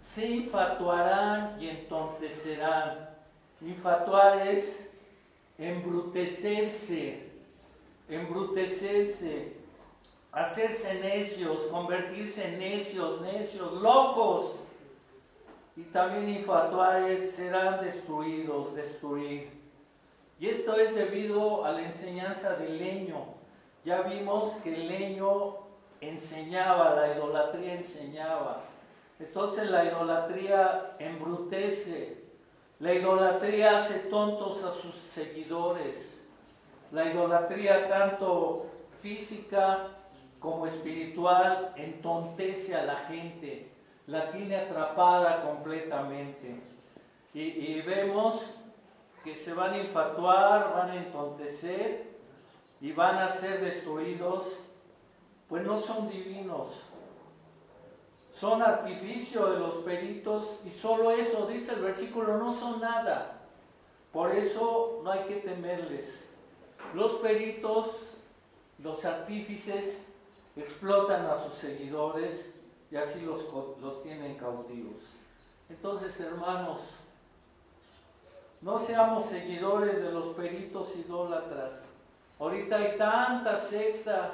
[0.00, 3.10] Se infatuarán y entontecerán.
[3.60, 4.90] Infatuar es
[5.58, 7.28] embrutecerse,
[8.08, 9.52] embrutecerse,
[10.32, 14.59] hacerse necios, convertirse en necios, necios, locos.
[15.80, 19.50] Y también infatuares serán destruidos, destruir.
[20.38, 23.24] Y esto es debido a la enseñanza del leño.
[23.82, 25.56] Ya vimos que el leño
[26.02, 28.60] enseñaba, la idolatría enseñaba.
[29.18, 32.24] Entonces la idolatría embrutece,
[32.78, 36.22] la idolatría hace tontos a sus seguidores.
[36.92, 38.66] La idolatría tanto
[39.00, 39.88] física
[40.40, 43.70] como espiritual entontece a la gente,
[44.10, 46.60] la tiene atrapada completamente.
[47.32, 48.56] Y, vemos
[49.22, 52.10] que se van a infatuar, van a entontecer
[52.80, 54.56] y van a ser destruidos,
[55.48, 56.82] pues no son divinos,
[58.32, 63.36] son artificio de los peritos y solo eso, dice el versículo, no son nada.
[64.12, 66.26] Por eso no hay que temerles.
[66.94, 68.10] Los peritos,
[68.82, 70.04] los artífices,
[70.56, 72.52] explotan a sus seguidores
[72.90, 73.44] y así los,
[73.80, 75.04] los tienen cautivos.
[75.68, 76.96] Entonces, hermanos,
[78.60, 81.86] no seamos seguidores de los peritos idólatras.
[82.38, 84.32] Ahorita hay tanta secta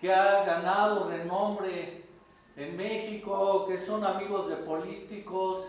[0.00, 2.04] que ha ganado renombre
[2.56, 5.64] en México, que son amigos de políticos,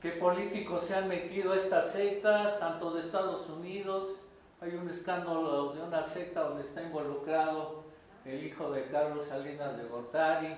[0.00, 4.20] que políticos se han metido a estas sectas, tanto de Estados Unidos.
[4.60, 7.84] Hay un escándalo de una secta donde está involucrado
[8.24, 10.56] el hijo de Carlos Salinas de Gortari,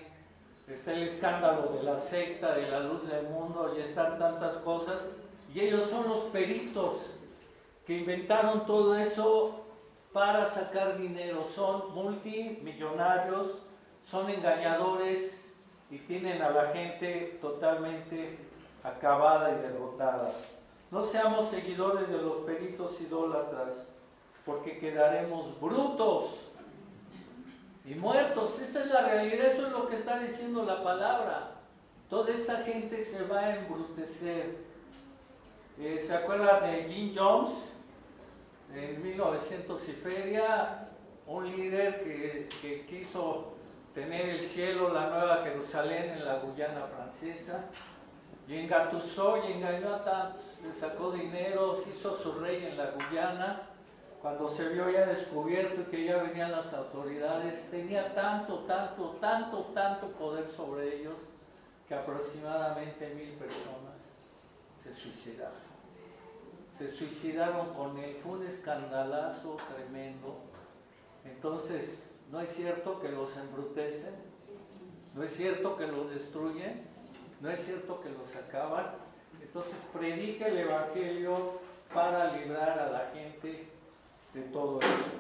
[0.75, 5.09] está el escándalo de la secta, de la luz del mundo, y están tantas cosas,
[5.55, 7.11] y ellos son los peritos
[7.87, 9.65] que inventaron todo eso
[10.13, 13.63] para sacar dinero, son multimillonarios,
[14.03, 15.43] son engañadores
[15.91, 18.39] y tienen a la gente totalmente
[18.83, 20.33] acabada y derrotada.
[20.91, 23.89] No seamos seguidores de los peritos idólatras,
[24.45, 26.48] porque quedaremos brutos
[27.85, 28.61] y muertos.
[28.61, 31.53] Esa es la realidad, eso es lo que está diciendo la palabra.
[32.09, 34.57] Toda esta gente se va a embrutecer.
[35.79, 37.71] Eh, ¿Se acuerda de Jim Jones?
[38.75, 40.89] En 1900 y feria,
[41.27, 43.55] un líder que, que quiso
[43.95, 47.65] tener el cielo, la nueva Jerusalén en la Guyana francesa,
[48.47, 52.93] y engatusó y engañó a tantos, le sacó dinero, se hizo su rey en la
[52.93, 53.68] Guyana,
[54.29, 59.63] cuando se vio ya descubierto y que ya venían las autoridades, tenía tanto, tanto, tanto,
[59.73, 61.31] tanto poder sobre ellos
[61.89, 64.13] que aproximadamente mil personas
[64.77, 65.57] se suicidaron.
[66.75, 70.37] Se suicidaron con él, fue un escandalazo tremendo.
[71.25, 74.15] Entonces, ¿no es cierto que los embrutecen?
[75.15, 76.87] ¿No es cierto que los destruyen?
[77.41, 78.91] ¿No es cierto que los acaban?
[79.41, 81.61] Entonces, predica el Evangelio
[81.95, 83.78] para librar a la gente
[84.53, 85.11] todo eso.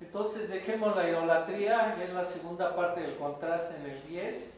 [0.00, 4.54] Entonces dejemos la idolatría, es la segunda parte del contraste en el 10,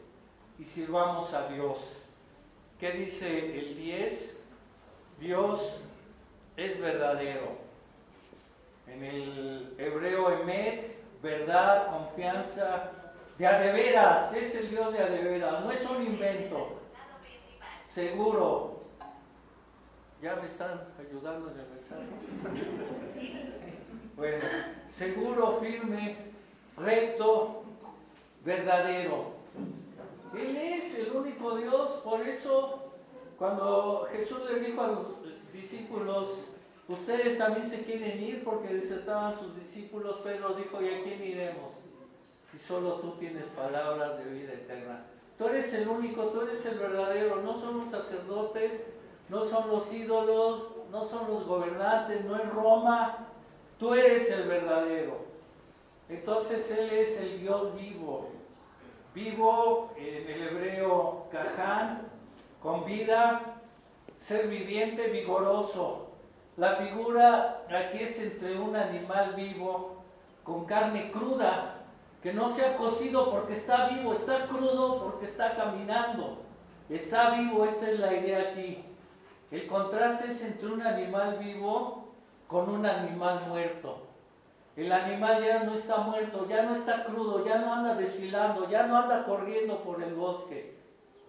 [0.59, 2.01] y sirvamos a Dios.
[2.79, 4.37] ¿Qué dice el 10?
[5.19, 5.81] Dios
[6.57, 7.57] es verdadero.
[8.87, 12.91] En el hebreo emet, verdad, confianza,
[13.37, 16.79] de adeveras, es el Dios de adeveras, no es un invento.
[17.85, 18.79] Seguro,
[20.21, 21.67] ¿Ya me están ayudando en el?
[24.19, 24.43] Bueno,
[24.89, 26.17] seguro, firme,
[26.75, 27.63] recto,
[28.43, 29.31] verdadero.
[30.37, 32.91] Él es el único Dios, por eso
[33.37, 35.07] cuando Jesús les dijo a los
[35.53, 36.47] discípulos,
[36.89, 41.75] ustedes también se quieren ir porque desertaban sus discípulos, Pedro dijo, ¿y a quién iremos?
[42.51, 45.05] Si solo tú tienes palabras de vida eterna.
[45.37, 48.85] Tú eres el único, tú eres el verdadero, no somos sacerdotes,
[49.29, 53.28] no son los ídolos, no son los gobernantes, no es Roma,
[53.79, 55.25] tú eres el verdadero.
[56.09, 58.29] Entonces Él es el Dios vivo.
[59.15, 62.07] vivo, en el hebreo caján,
[62.61, 63.61] con vida,
[64.15, 66.09] ser viviente, vigoroso.
[66.57, 70.03] La figura aquí es entre un animal vivo
[70.43, 71.75] con carne cruda,
[72.21, 76.39] que no se ha cocido porque está vivo, está crudo porque está caminando.
[76.89, 78.83] Está vivo, esta es la idea aquí.
[79.51, 81.98] El contraste es entre un animal vivo
[82.49, 83.99] con un animal muerto.
[84.75, 88.87] El animal ya no está muerto, ya no está crudo, ya no anda desfilando, ya
[88.87, 90.75] no anda corriendo por el bosque.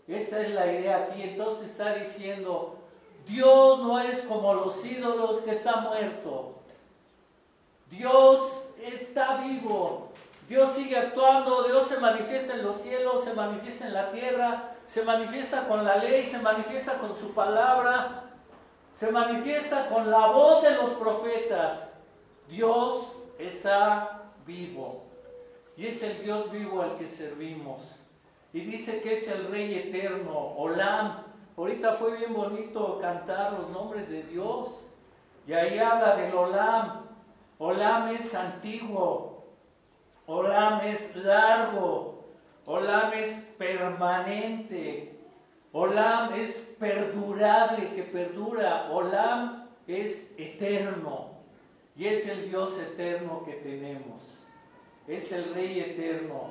[0.09, 1.23] Esta es la idea aquí.
[1.23, 2.79] Entonces está diciendo,
[3.27, 6.55] Dios no es como los ídolos que está muerto.
[7.91, 10.09] Dios está vivo.
[10.49, 15.05] Dios sigue actuando, Dios se manifiesta en los cielos, se manifiesta en la tierra, se
[15.05, 18.30] manifiesta con la ley, se manifiesta con su palabra,
[18.93, 21.95] se manifiesta con la voz de los profetas.
[22.49, 25.05] Dios está vivo.
[25.77, 27.97] Y es el Dios vivo al que servimos.
[28.53, 31.25] Y dice que es el Rey eterno, Olam.
[31.57, 34.85] Ahorita fue bien bonito cantar los nombres de Dios.
[35.47, 37.07] Y ahí habla del Olam.
[37.59, 39.45] Olam es antiguo.
[40.27, 42.25] Olam es largo.
[42.67, 45.20] Olam es permanente.
[45.73, 48.91] Olam es perdurable, que perdura.
[48.91, 51.31] Olam es eterno.
[51.97, 54.39] Y es el Dios eterno que tenemos.
[55.07, 56.51] Es el Rey eterno.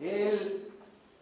[0.00, 0.70] Él,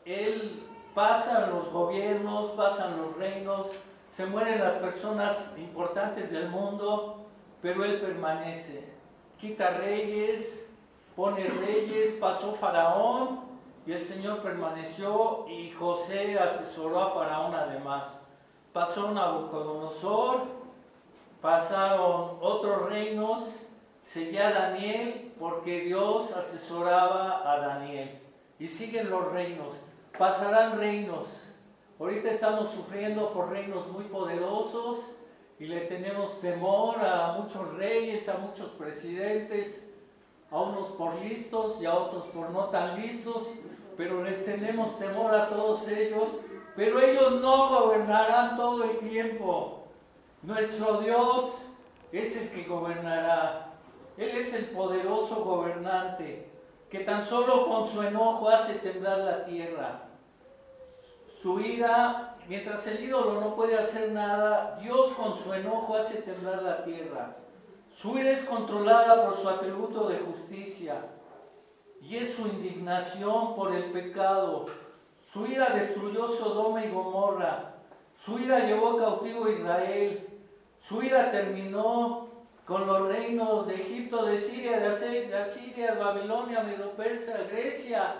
[0.04, 0.62] él
[0.94, 3.70] pasan los gobiernos, pasan los reinos,
[4.08, 7.26] se mueren las personas importantes del mundo,
[7.60, 8.84] pero Él permanece.
[9.40, 10.64] Quita reyes,
[11.16, 13.53] pone reyes, pasó Faraón
[13.86, 18.20] y el Señor permaneció y José asesoró a Faraón además.
[18.72, 20.42] Pasó Nabucodonosor,
[21.40, 23.60] pasaron otros reinos,
[24.02, 28.20] seguía Daniel porque Dios asesoraba a Daniel.
[28.58, 29.74] Y siguen los reinos,
[30.18, 31.48] pasarán reinos.
[32.00, 35.10] Ahorita estamos sufriendo por reinos muy poderosos
[35.58, 39.93] y le tenemos temor a muchos reyes, a muchos presidentes,
[40.50, 43.54] a unos por listos y a otros por no tan listos,
[43.96, 46.28] pero les tenemos temor a todos ellos,
[46.76, 49.84] pero ellos no gobernarán todo el tiempo.
[50.42, 51.62] Nuestro Dios
[52.12, 53.72] es el que gobernará.
[54.16, 56.50] Él es el poderoso gobernante
[56.90, 60.02] que tan solo con su enojo hace temblar la tierra.
[61.42, 66.62] Su ira, mientras el ídolo no puede hacer nada, Dios con su enojo hace temblar
[66.62, 67.36] la tierra.
[67.94, 70.96] Su ira es controlada por su atributo de justicia
[72.02, 74.66] y es su indignación por el pecado.
[75.22, 77.76] Su ira destruyó Sodoma y Gomorra.
[78.12, 80.28] Su ira llevó cautivo a Israel.
[80.80, 82.28] Su ira terminó
[82.66, 88.16] con los reinos de Egipto, de Siria, de Asiria, Babilonia, Medo-Persia, Grecia,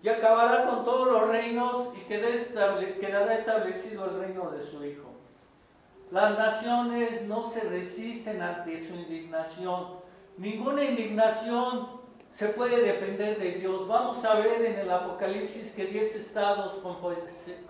[0.00, 5.07] y acabará con todos los reinos y quedará establecido el reino de su Hijo.
[6.10, 9.98] Las naciones no se resisten ante su indignación.
[10.38, 11.86] Ninguna indignación
[12.30, 13.86] se puede defender de Dios.
[13.86, 16.80] Vamos a ver en el Apocalipsis que diez estados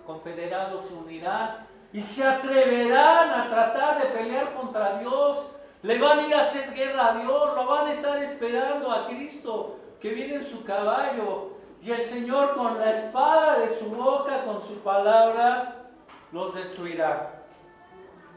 [0.07, 5.51] confederados se unirán y se atreverán a tratar de pelear contra Dios.
[5.83, 9.09] Le van a ir a hacer guerra a Dios, lo van a estar esperando a
[9.09, 11.57] Cristo que viene en su caballo.
[11.83, 15.87] Y el Señor con la espada de su boca, con su palabra,
[16.31, 17.38] los destruirá.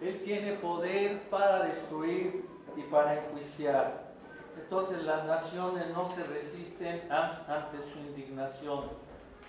[0.02, 2.46] Él tiene poder para destruir
[2.76, 4.12] y para enjuiciar.
[4.58, 8.86] Entonces las naciones no se resisten ante su indignación.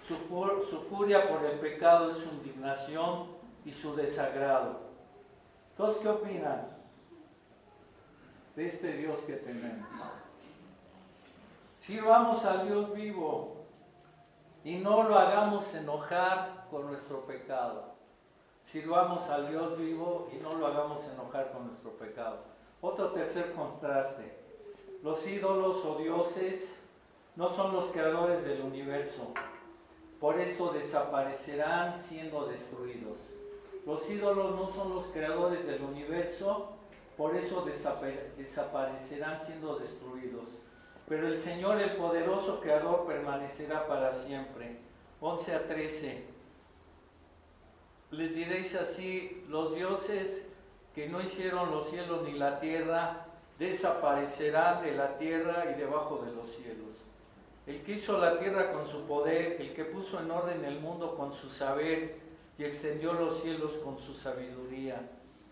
[0.06, 0.16] Su,
[0.90, 3.28] furia por el pecado es su indignación
[3.64, 4.80] y su desagrado.
[5.70, 6.66] Entonces, ¿qué opinan
[8.54, 9.88] de este Dios que tenemos?
[11.78, 13.64] Si vamos al Dios vivo
[14.64, 17.91] y no lo hagamos enojar con nuestro pecado.
[18.62, 22.38] Sirvamos al Dios vivo y no lo hagamos enojar con nuestro pecado.
[22.80, 24.32] Otro tercer contraste.
[25.02, 26.74] Los ídolos o dioses
[27.36, 29.32] no son los creadores del universo.
[30.20, 33.18] Por esto desaparecerán siendo destruidos.
[33.84, 36.68] Los ídolos no son los creadores del universo,
[37.16, 40.48] por eso desaparecerán siendo destruidos.
[41.08, 44.78] Pero el Señor, el poderoso Creador, permanecerá para siempre.
[45.20, 46.31] 11 a 13.
[48.12, 50.44] Les diréis así, los dioses
[50.94, 53.26] que no hicieron los cielos ni la tierra,
[53.58, 56.92] desaparecerán de la tierra y debajo de los cielos.
[57.66, 61.16] El que hizo la tierra con su poder, el que puso en orden el mundo
[61.16, 62.20] con su saber,
[62.58, 65.00] y extendió los cielos con su sabiduría.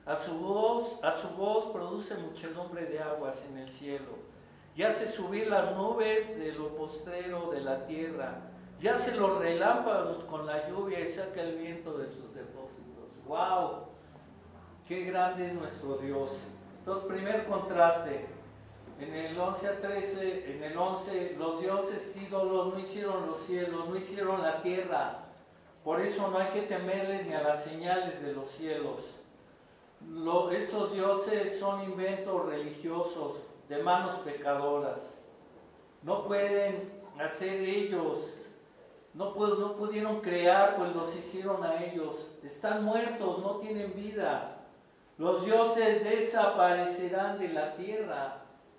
[0.04, 4.30] A su voz, a su voz produce muchedumbre de aguas en el cielo
[4.76, 8.49] y hace subir las nubes de lo postrero de la tierra.
[8.80, 13.10] Ya hace los relámpagos con la lluvia y saca el viento de sus depósitos.
[13.26, 13.84] ¡Wow!
[14.88, 16.32] ¡Qué grande es nuestro Dios!
[16.78, 18.26] Entonces, primer contraste.
[18.98, 23.88] En el 11 a 13, en el 11, los dioses ídolos no hicieron los cielos,
[23.88, 25.18] no hicieron la tierra.
[25.84, 29.16] Por eso no hay que temerles ni a las señales de los cielos.
[30.52, 35.14] estos dioses son inventos religiosos de manos pecadoras.
[36.02, 38.39] No pueden hacer ellos
[39.14, 42.32] no, pudieron crear, pues los hicieron a ellos.
[42.44, 44.58] Están muertos, no tienen vida.
[45.18, 48.38] Los dioses desaparecerán de la tierra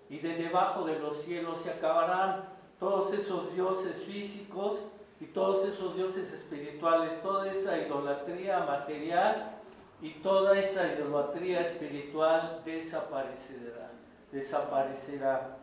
[0.10, 1.62] y de debajo de los cielos.
[1.62, 2.46] Se acabarán
[2.80, 4.80] todos esos dioses físicos
[5.20, 7.22] y todos esos dioses espirituales.
[7.22, 9.58] Toda esa idolatría material
[10.02, 13.92] y toda esa idolatría espiritual desaparecerá.
[14.32, 15.58] Desaparecerá.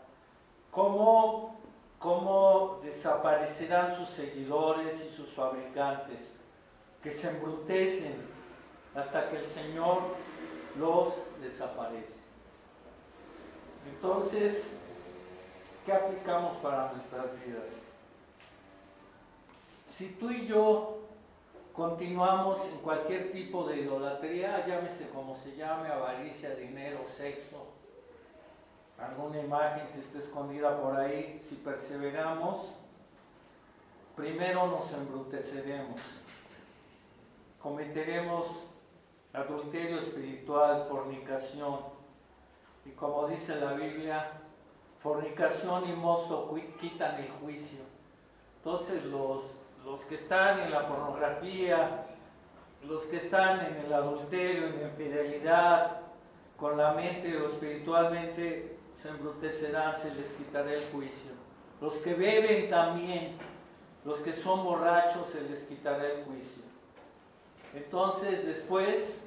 [0.70, 1.57] ¿Cómo
[1.98, 6.36] cómo desaparecerán sus seguidores y sus fabricantes,
[7.02, 8.26] que se embrutecen
[8.94, 10.02] hasta que el Señor
[10.78, 12.20] los desaparece.
[13.88, 14.64] Entonces,
[15.84, 17.82] ¿qué aplicamos para nuestras vidas?
[19.86, 20.98] Si tú y yo
[21.72, 27.77] continuamos en cualquier tipo de idolatría, llámese como se llame, avaricia, dinero, sexo,
[28.98, 32.74] alguna imagen que esté escondida por ahí, si perseveramos,
[34.16, 36.00] primero nos embruteceremos,
[37.62, 38.66] cometeremos
[39.32, 41.80] adulterio espiritual, fornicación,
[42.84, 44.32] y como dice la Biblia,
[45.00, 47.80] fornicación y mozo quitan el juicio.
[48.56, 49.42] Entonces los,
[49.84, 52.06] los que están en la pornografía,
[52.84, 56.00] los que están en el adulterio, en la infidelidad,
[56.56, 61.30] con la mente o espiritualmente, se embrutecerán, se les quitará el juicio.
[61.80, 63.36] Los que beben también,
[64.04, 66.64] los que son borrachos, se les quitará el juicio.
[67.74, 69.20] Entonces después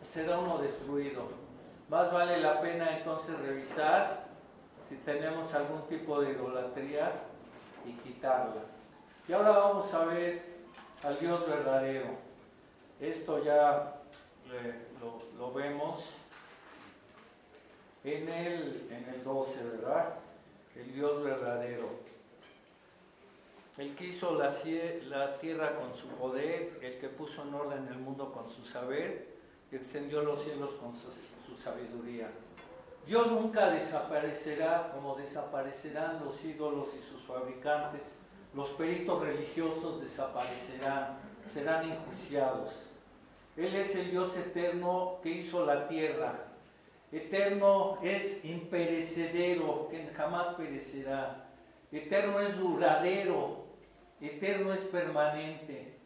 [0.00, 1.24] será uno destruido.
[1.88, 4.26] Más vale la pena entonces revisar
[4.88, 7.10] si tenemos algún tipo de idolatría
[7.84, 8.62] y quitarla.
[9.26, 10.56] Y ahora vamos a ver
[11.02, 12.10] al Dios verdadero.
[13.00, 13.96] Esto ya
[15.36, 16.14] lo vemos
[18.06, 20.14] en el, en el 12, ¿verdad?
[20.76, 21.88] El Dios verdadero.
[23.76, 28.32] El que hizo la, tierra con su poder, el que puso en orden el mundo
[28.32, 29.36] con su saber,
[29.70, 32.30] y extendió los cielos con su, su sabiduría.
[33.06, 38.16] Dios nunca desaparecerá como desaparecerán los ídolos y sus fabricantes.
[38.54, 41.18] Los peritos religiosos desaparecerán,
[41.52, 42.70] serán enjuiciados.
[43.56, 46.45] Él es el Dios eterno que hizo la tierra,
[47.16, 51.46] Eterno es imperecedero, que jamás perecerá.
[51.90, 53.64] Eterno es duradero,
[54.20, 55.96] eterno es permanente.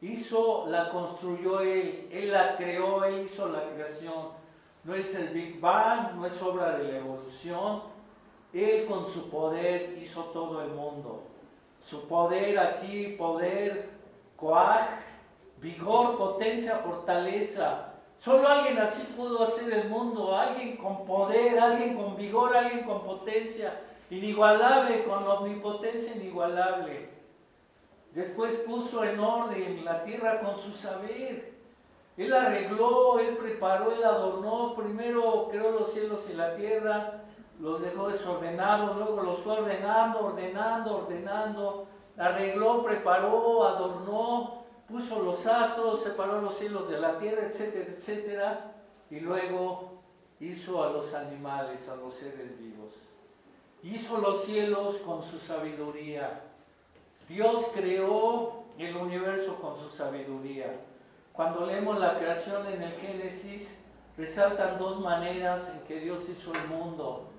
[0.00, 4.28] Hizo, la construyó Él, Él la creó, Él hizo la creación.
[4.84, 7.82] No es el Big Bang, no es obra de la evolución.
[8.52, 11.24] Él con su poder hizo todo el mundo.
[11.80, 13.90] Su poder aquí, poder,
[14.36, 14.90] coaj,
[15.58, 17.91] vigor, potencia, fortaleza,
[18.22, 23.02] Solo alguien así pudo hacer el mundo, alguien con poder, alguien con vigor, alguien con
[23.02, 27.08] potencia, inigualable, con omnipotencia inigualable.
[28.14, 31.52] Después puso en orden la tierra con su saber.
[32.16, 34.76] Él arregló, él preparó, él adornó.
[34.76, 37.24] Primero creó los cielos y la tierra,
[37.58, 41.86] los dejó desordenados, luego los fue ordenando, ordenando, ordenando.
[42.16, 44.61] Arregló, preparó, adornó,
[44.92, 48.72] puso los astros, separó los cielos de la tierra, etcétera, etcétera,
[49.10, 49.94] y luego
[50.38, 52.92] hizo a los animales, a los seres vivos.
[53.82, 56.42] Hizo los cielos con su sabiduría.
[57.28, 60.76] Dios creó el universo con su sabiduría.
[61.32, 63.78] Cuando leemos la creación en el Génesis,
[64.18, 67.30] resaltan dos maneras en que Dios hizo el mundo.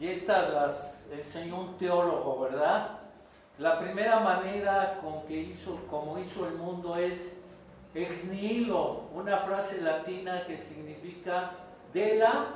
[0.00, 3.01] Y estas las enseñó un teólogo, ¿verdad?
[3.62, 7.40] La primera manera con que hizo, como hizo el mundo es
[7.94, 11.52] ex nihilo, una frase latina que significa
[11.92, 12.46] de la,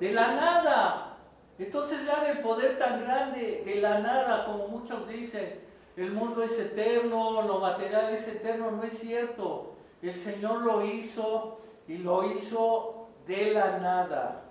[0.00, 1.16] de la nada.
[1.58, 5.60] Entonces vean el poder tan grande de la nada, como muchos dicen,
[5.98, 9.74] el mundo es eterno, lo material es eterno, no es cierto.
[10.00, 14.44] El Señor lo hizo y lo hizo de la nada.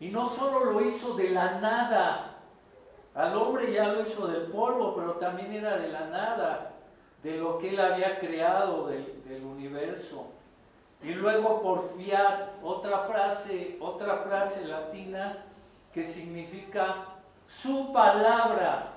[0.00, 2.33] Y no solo lo hizo de la nada,
[3.14, 6.72] al hombre ya lo hizo del polvo, pero también era de la nada,
[7.22, 10.26] de lo que él había creado del, universo.
[11.02, 15.44] Y luego por fiat, otra frase, otra frase latina
[15.92, 17.06] que significa
[17.46, 18.92] su palabra.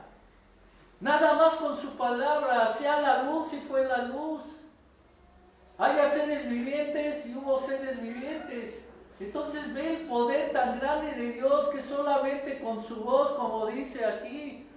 [1.00, 4.62] Nada más con su palabra, sea la luz y fue la luz.
[5.78, 8.87] Haya seres vivientes y hubo seres vivientes.
[9.20, 14.06] Entonces ve el poder tan grande de Dios que solamente con su voz, como dice
[14.06, 14.68] aquí,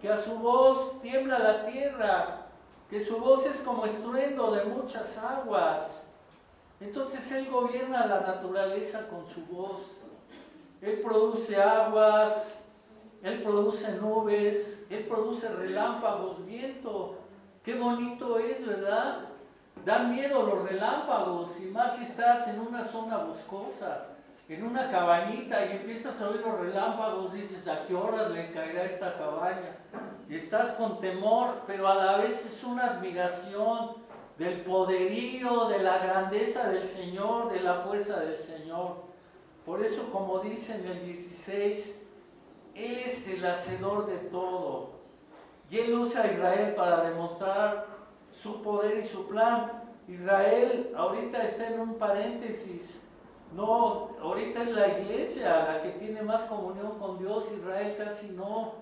[0.00, 2.46] que a su voz tiembla la tierra,
[2.90, 6.02] que su voz es como estruendo de muchas aguas.
[6.78, 9.80] Entonces Él gobierna la naturaleza con su voz.
[10.82, 12.54] Él produce aguas,
[13.22, 17.16] Él produce nubes, Él produce relámpagos, viento.
[17.64, 19.35] Qué bonito es, ¿verdad?
[19.84, 24.08] Dan miedo los relámpagos, y más si estás en una zona boscosa,
[24.48, 28.84] en una cabañita y empiezas a oír los relámpagos, dices, ¿a qué horas le caerá
[28.84, 29.76] esta cabaña?
[30.28, 33.96] Y estás con temor, pero a la vez es una admiración
[34.38, 39.04] del poderío, de la grandeza del Señor, de la fuerza del Señor.
[39.64, 42.02] Por eso, como dice en el 16,
[42.74, 44.90] Él es el hacedor de todo.
[45.70, 47.95] Y Él usa a Israel para demostrar
[48.36, 49.82] su poder y su plan.
[50.08, 53.02] Israel ahorita está en un paréntesis.
[53.52, 58.74] No, ahorita es la iglesia la que tiene más comunión con Dios, Israel casi no.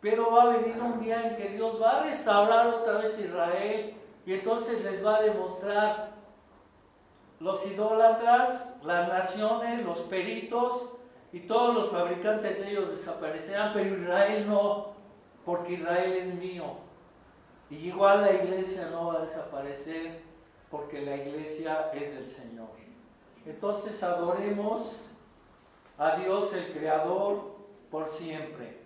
[0.00, 3.94] Pero va a venir un día en que Dios va a restaurar otra vez Israel
[4.26, 6.10] y entonces les va a demostrar
[7.38, 10.90] los idólatras, las naciones, los peritos
[11.32, 14.88] y todos los fabricantes de ellos desaparecerán, pero Israel no,
[15.44, 16.89] porque Israel es mío.
[17.70, 20.20] Y igual la iglesia no va a desaparecer,
[20.70, 22.68] porque la iglesia es del Señor.
[23.46, 25.00] Entonces adoremos
[25.96, 27.56] a Dios el Creador
[27.90, 28.78] por siempre.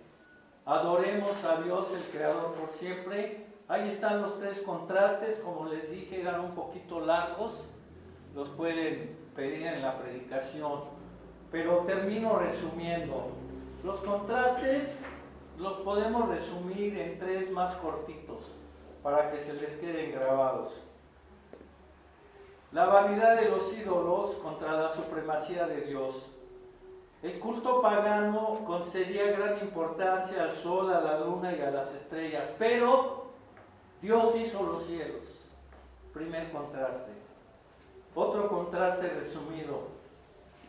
[0.65, 6.21] Adoremos a Dios el Creador por siempre Ahí están los tres contrastes, como les dije,
[6.21, 7.67] eran un poquito largos,
[8.35, 10.81] los pueden pedir en la predicación,
[11.51, 13.31] pero termino resumiendo.
[13.83, 15.01] Los contrastes
[15.57, 18.24] los podemos resumir en tres más cortitos
[19.05, 20.73] para que se les queden grabados.
[22.71, 26.25] La vanidad de los ídolos contra la supremacía de Dios.
[27.21, 32.49] El culto pagano concedía gran importancia al sol, a la luna y a las estrellas,
[32.57, 33.25] pero
[34.01, 35.21] Dios hizo los cielos.
[36.11, 37.11] Primer contraste.
[38.15, 39.81] Otro contraste resumido.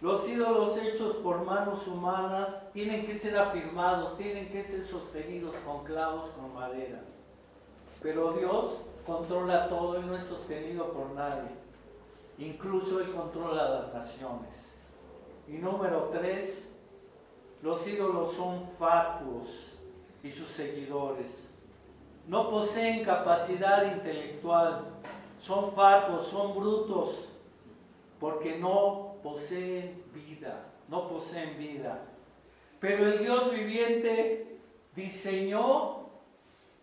[0.03, 5.85] Los ídolos hechos por manos humanas tienen que ser afirmados, tienen que ser sostenidos con
[5.85, 7.01] clavos, con madera.
[8.03, 11.51] Pero Dios controla todo y no es sostenido por nadie.
[12.39, 14.67] Incluso Él controla las naciones.
[15.49, 16.69] Y número tres,
[17.63, 19.73] los ídolos son fatuos
[20.23, 21.47] y sus seguidores
[22.27, 24.85] no poseen capacidad intelectual,
[25.39, 27.29] son fatuos, son brutos,
[28.19, 32.03] porque no poseen vida, no poseen vida.
[32.81, 34.59] Pero el Dios viviente
[34.95, 36.06] diseñó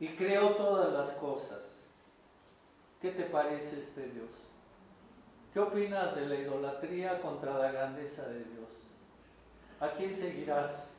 [0.04, 1.62] y creó todas las cosas.
[3.01, 4.49] ¿Qué te parece este Dios?
[5.54, 8.68] ¿Qué opinas de la idolatría contra la grandeza de Dios?
[9.80, 10.89] ¿A quién seguirás?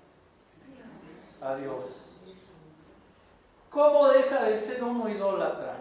[1.42, 2.00] A Dios.
[3.68, 5.76] ¿Cómo deja de ser uno idólatra?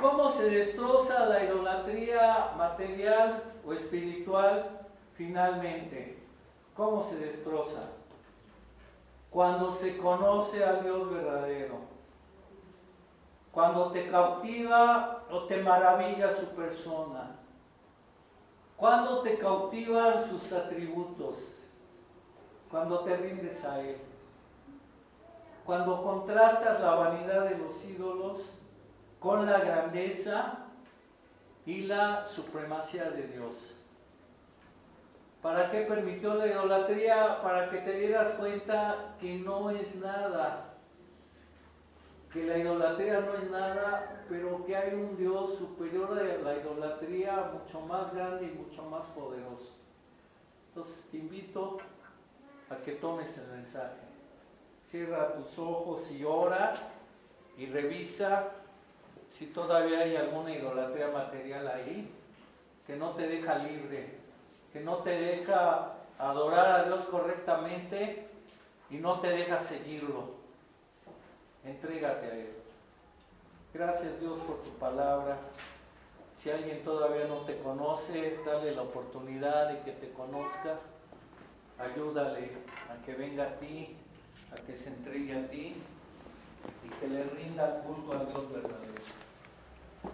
[0.00, 6.16] ¿Cómo se destroza la idolatría material o espiritual finalmente?
[6.74, 7.82] ¿Cómo se destroza?
[9.36, 11.76] Cuando se conoce a Dios verdadero.
[13.52, 17.36] Cuando te cautiva o te maravilla su persona.
[18.78, 21.36] Cuando te cautivan sus atributos.
[22.70, 23.98] Cuando te rindes a Él
[25.66, 28.52] cuando contrastas la vanidad de los ídolos
[29.18, 30.60] con la grandeza
[31.66, 33.76] y la supremacía de Dios.
[35.46, 37.40] ¿Para qué permitió la idolatría?
[37.40, 40.74] Para que te dieras cuenta que no es nada,
[42.32, 47.52] que la idolatría no es nada, pero que hay un Dios superior a la idolatría,
[47.54, 49.76] mucho más grande y mucho más poderoso.
[50.70, 51.76] Entonces te invito
[52.68, 54.00] a que tomes el mensaje.
[54.82, 56.74] Cierra tus ojos y ora
[57.56, 58.48] y revisa
[59.28, 62.12] si todavía hay alguna idolatría material ahí
[62.84, 64.25] que no te deja libre,
[64.76, 68.26] que no te deja adorar a Dios correctamente
[68.90, 70.34] y no te deja seguirlo.
[71.64, 72.52] Entrégate a Él.
[73.72, 75.38] Gracias Dios por tu palabra.
[76.36, 80.74] Si alguien todavía no te conoce, dale la oportunidad de que te conozca.
[81.78, 82.50] Ayúdale
[82.90, 83.96] a que venga a ti
[84.52, 85.74] a que se entregue a ti
[86.84, 88.92] y que le rinda culto a Dios verdadero.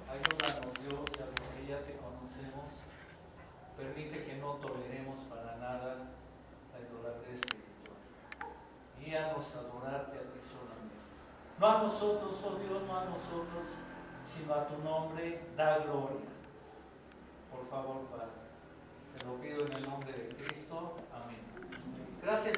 [0.09, 2.83] Ayúdanos Dios a los que ya te conocemos.
[3.83, 5.97] Permite que no toleremos para nada
[6.73, 7.99] la idolatría espiritual.
[9.01, 10.95] Guíanos a adorarte a ti solamente.
[11.59, 13.67] No a nosotros, oh Dios, no a nosotros,
[14.25, 16.31] sino a tu nombre, da gloria.
[17.51, 18.39] Por favor, Padre.
[19.19, 20.95] Te lo pido en el nombre de Cristo.
[21.13, 21.43] Amén.
[22.23, 22.51] Gracias.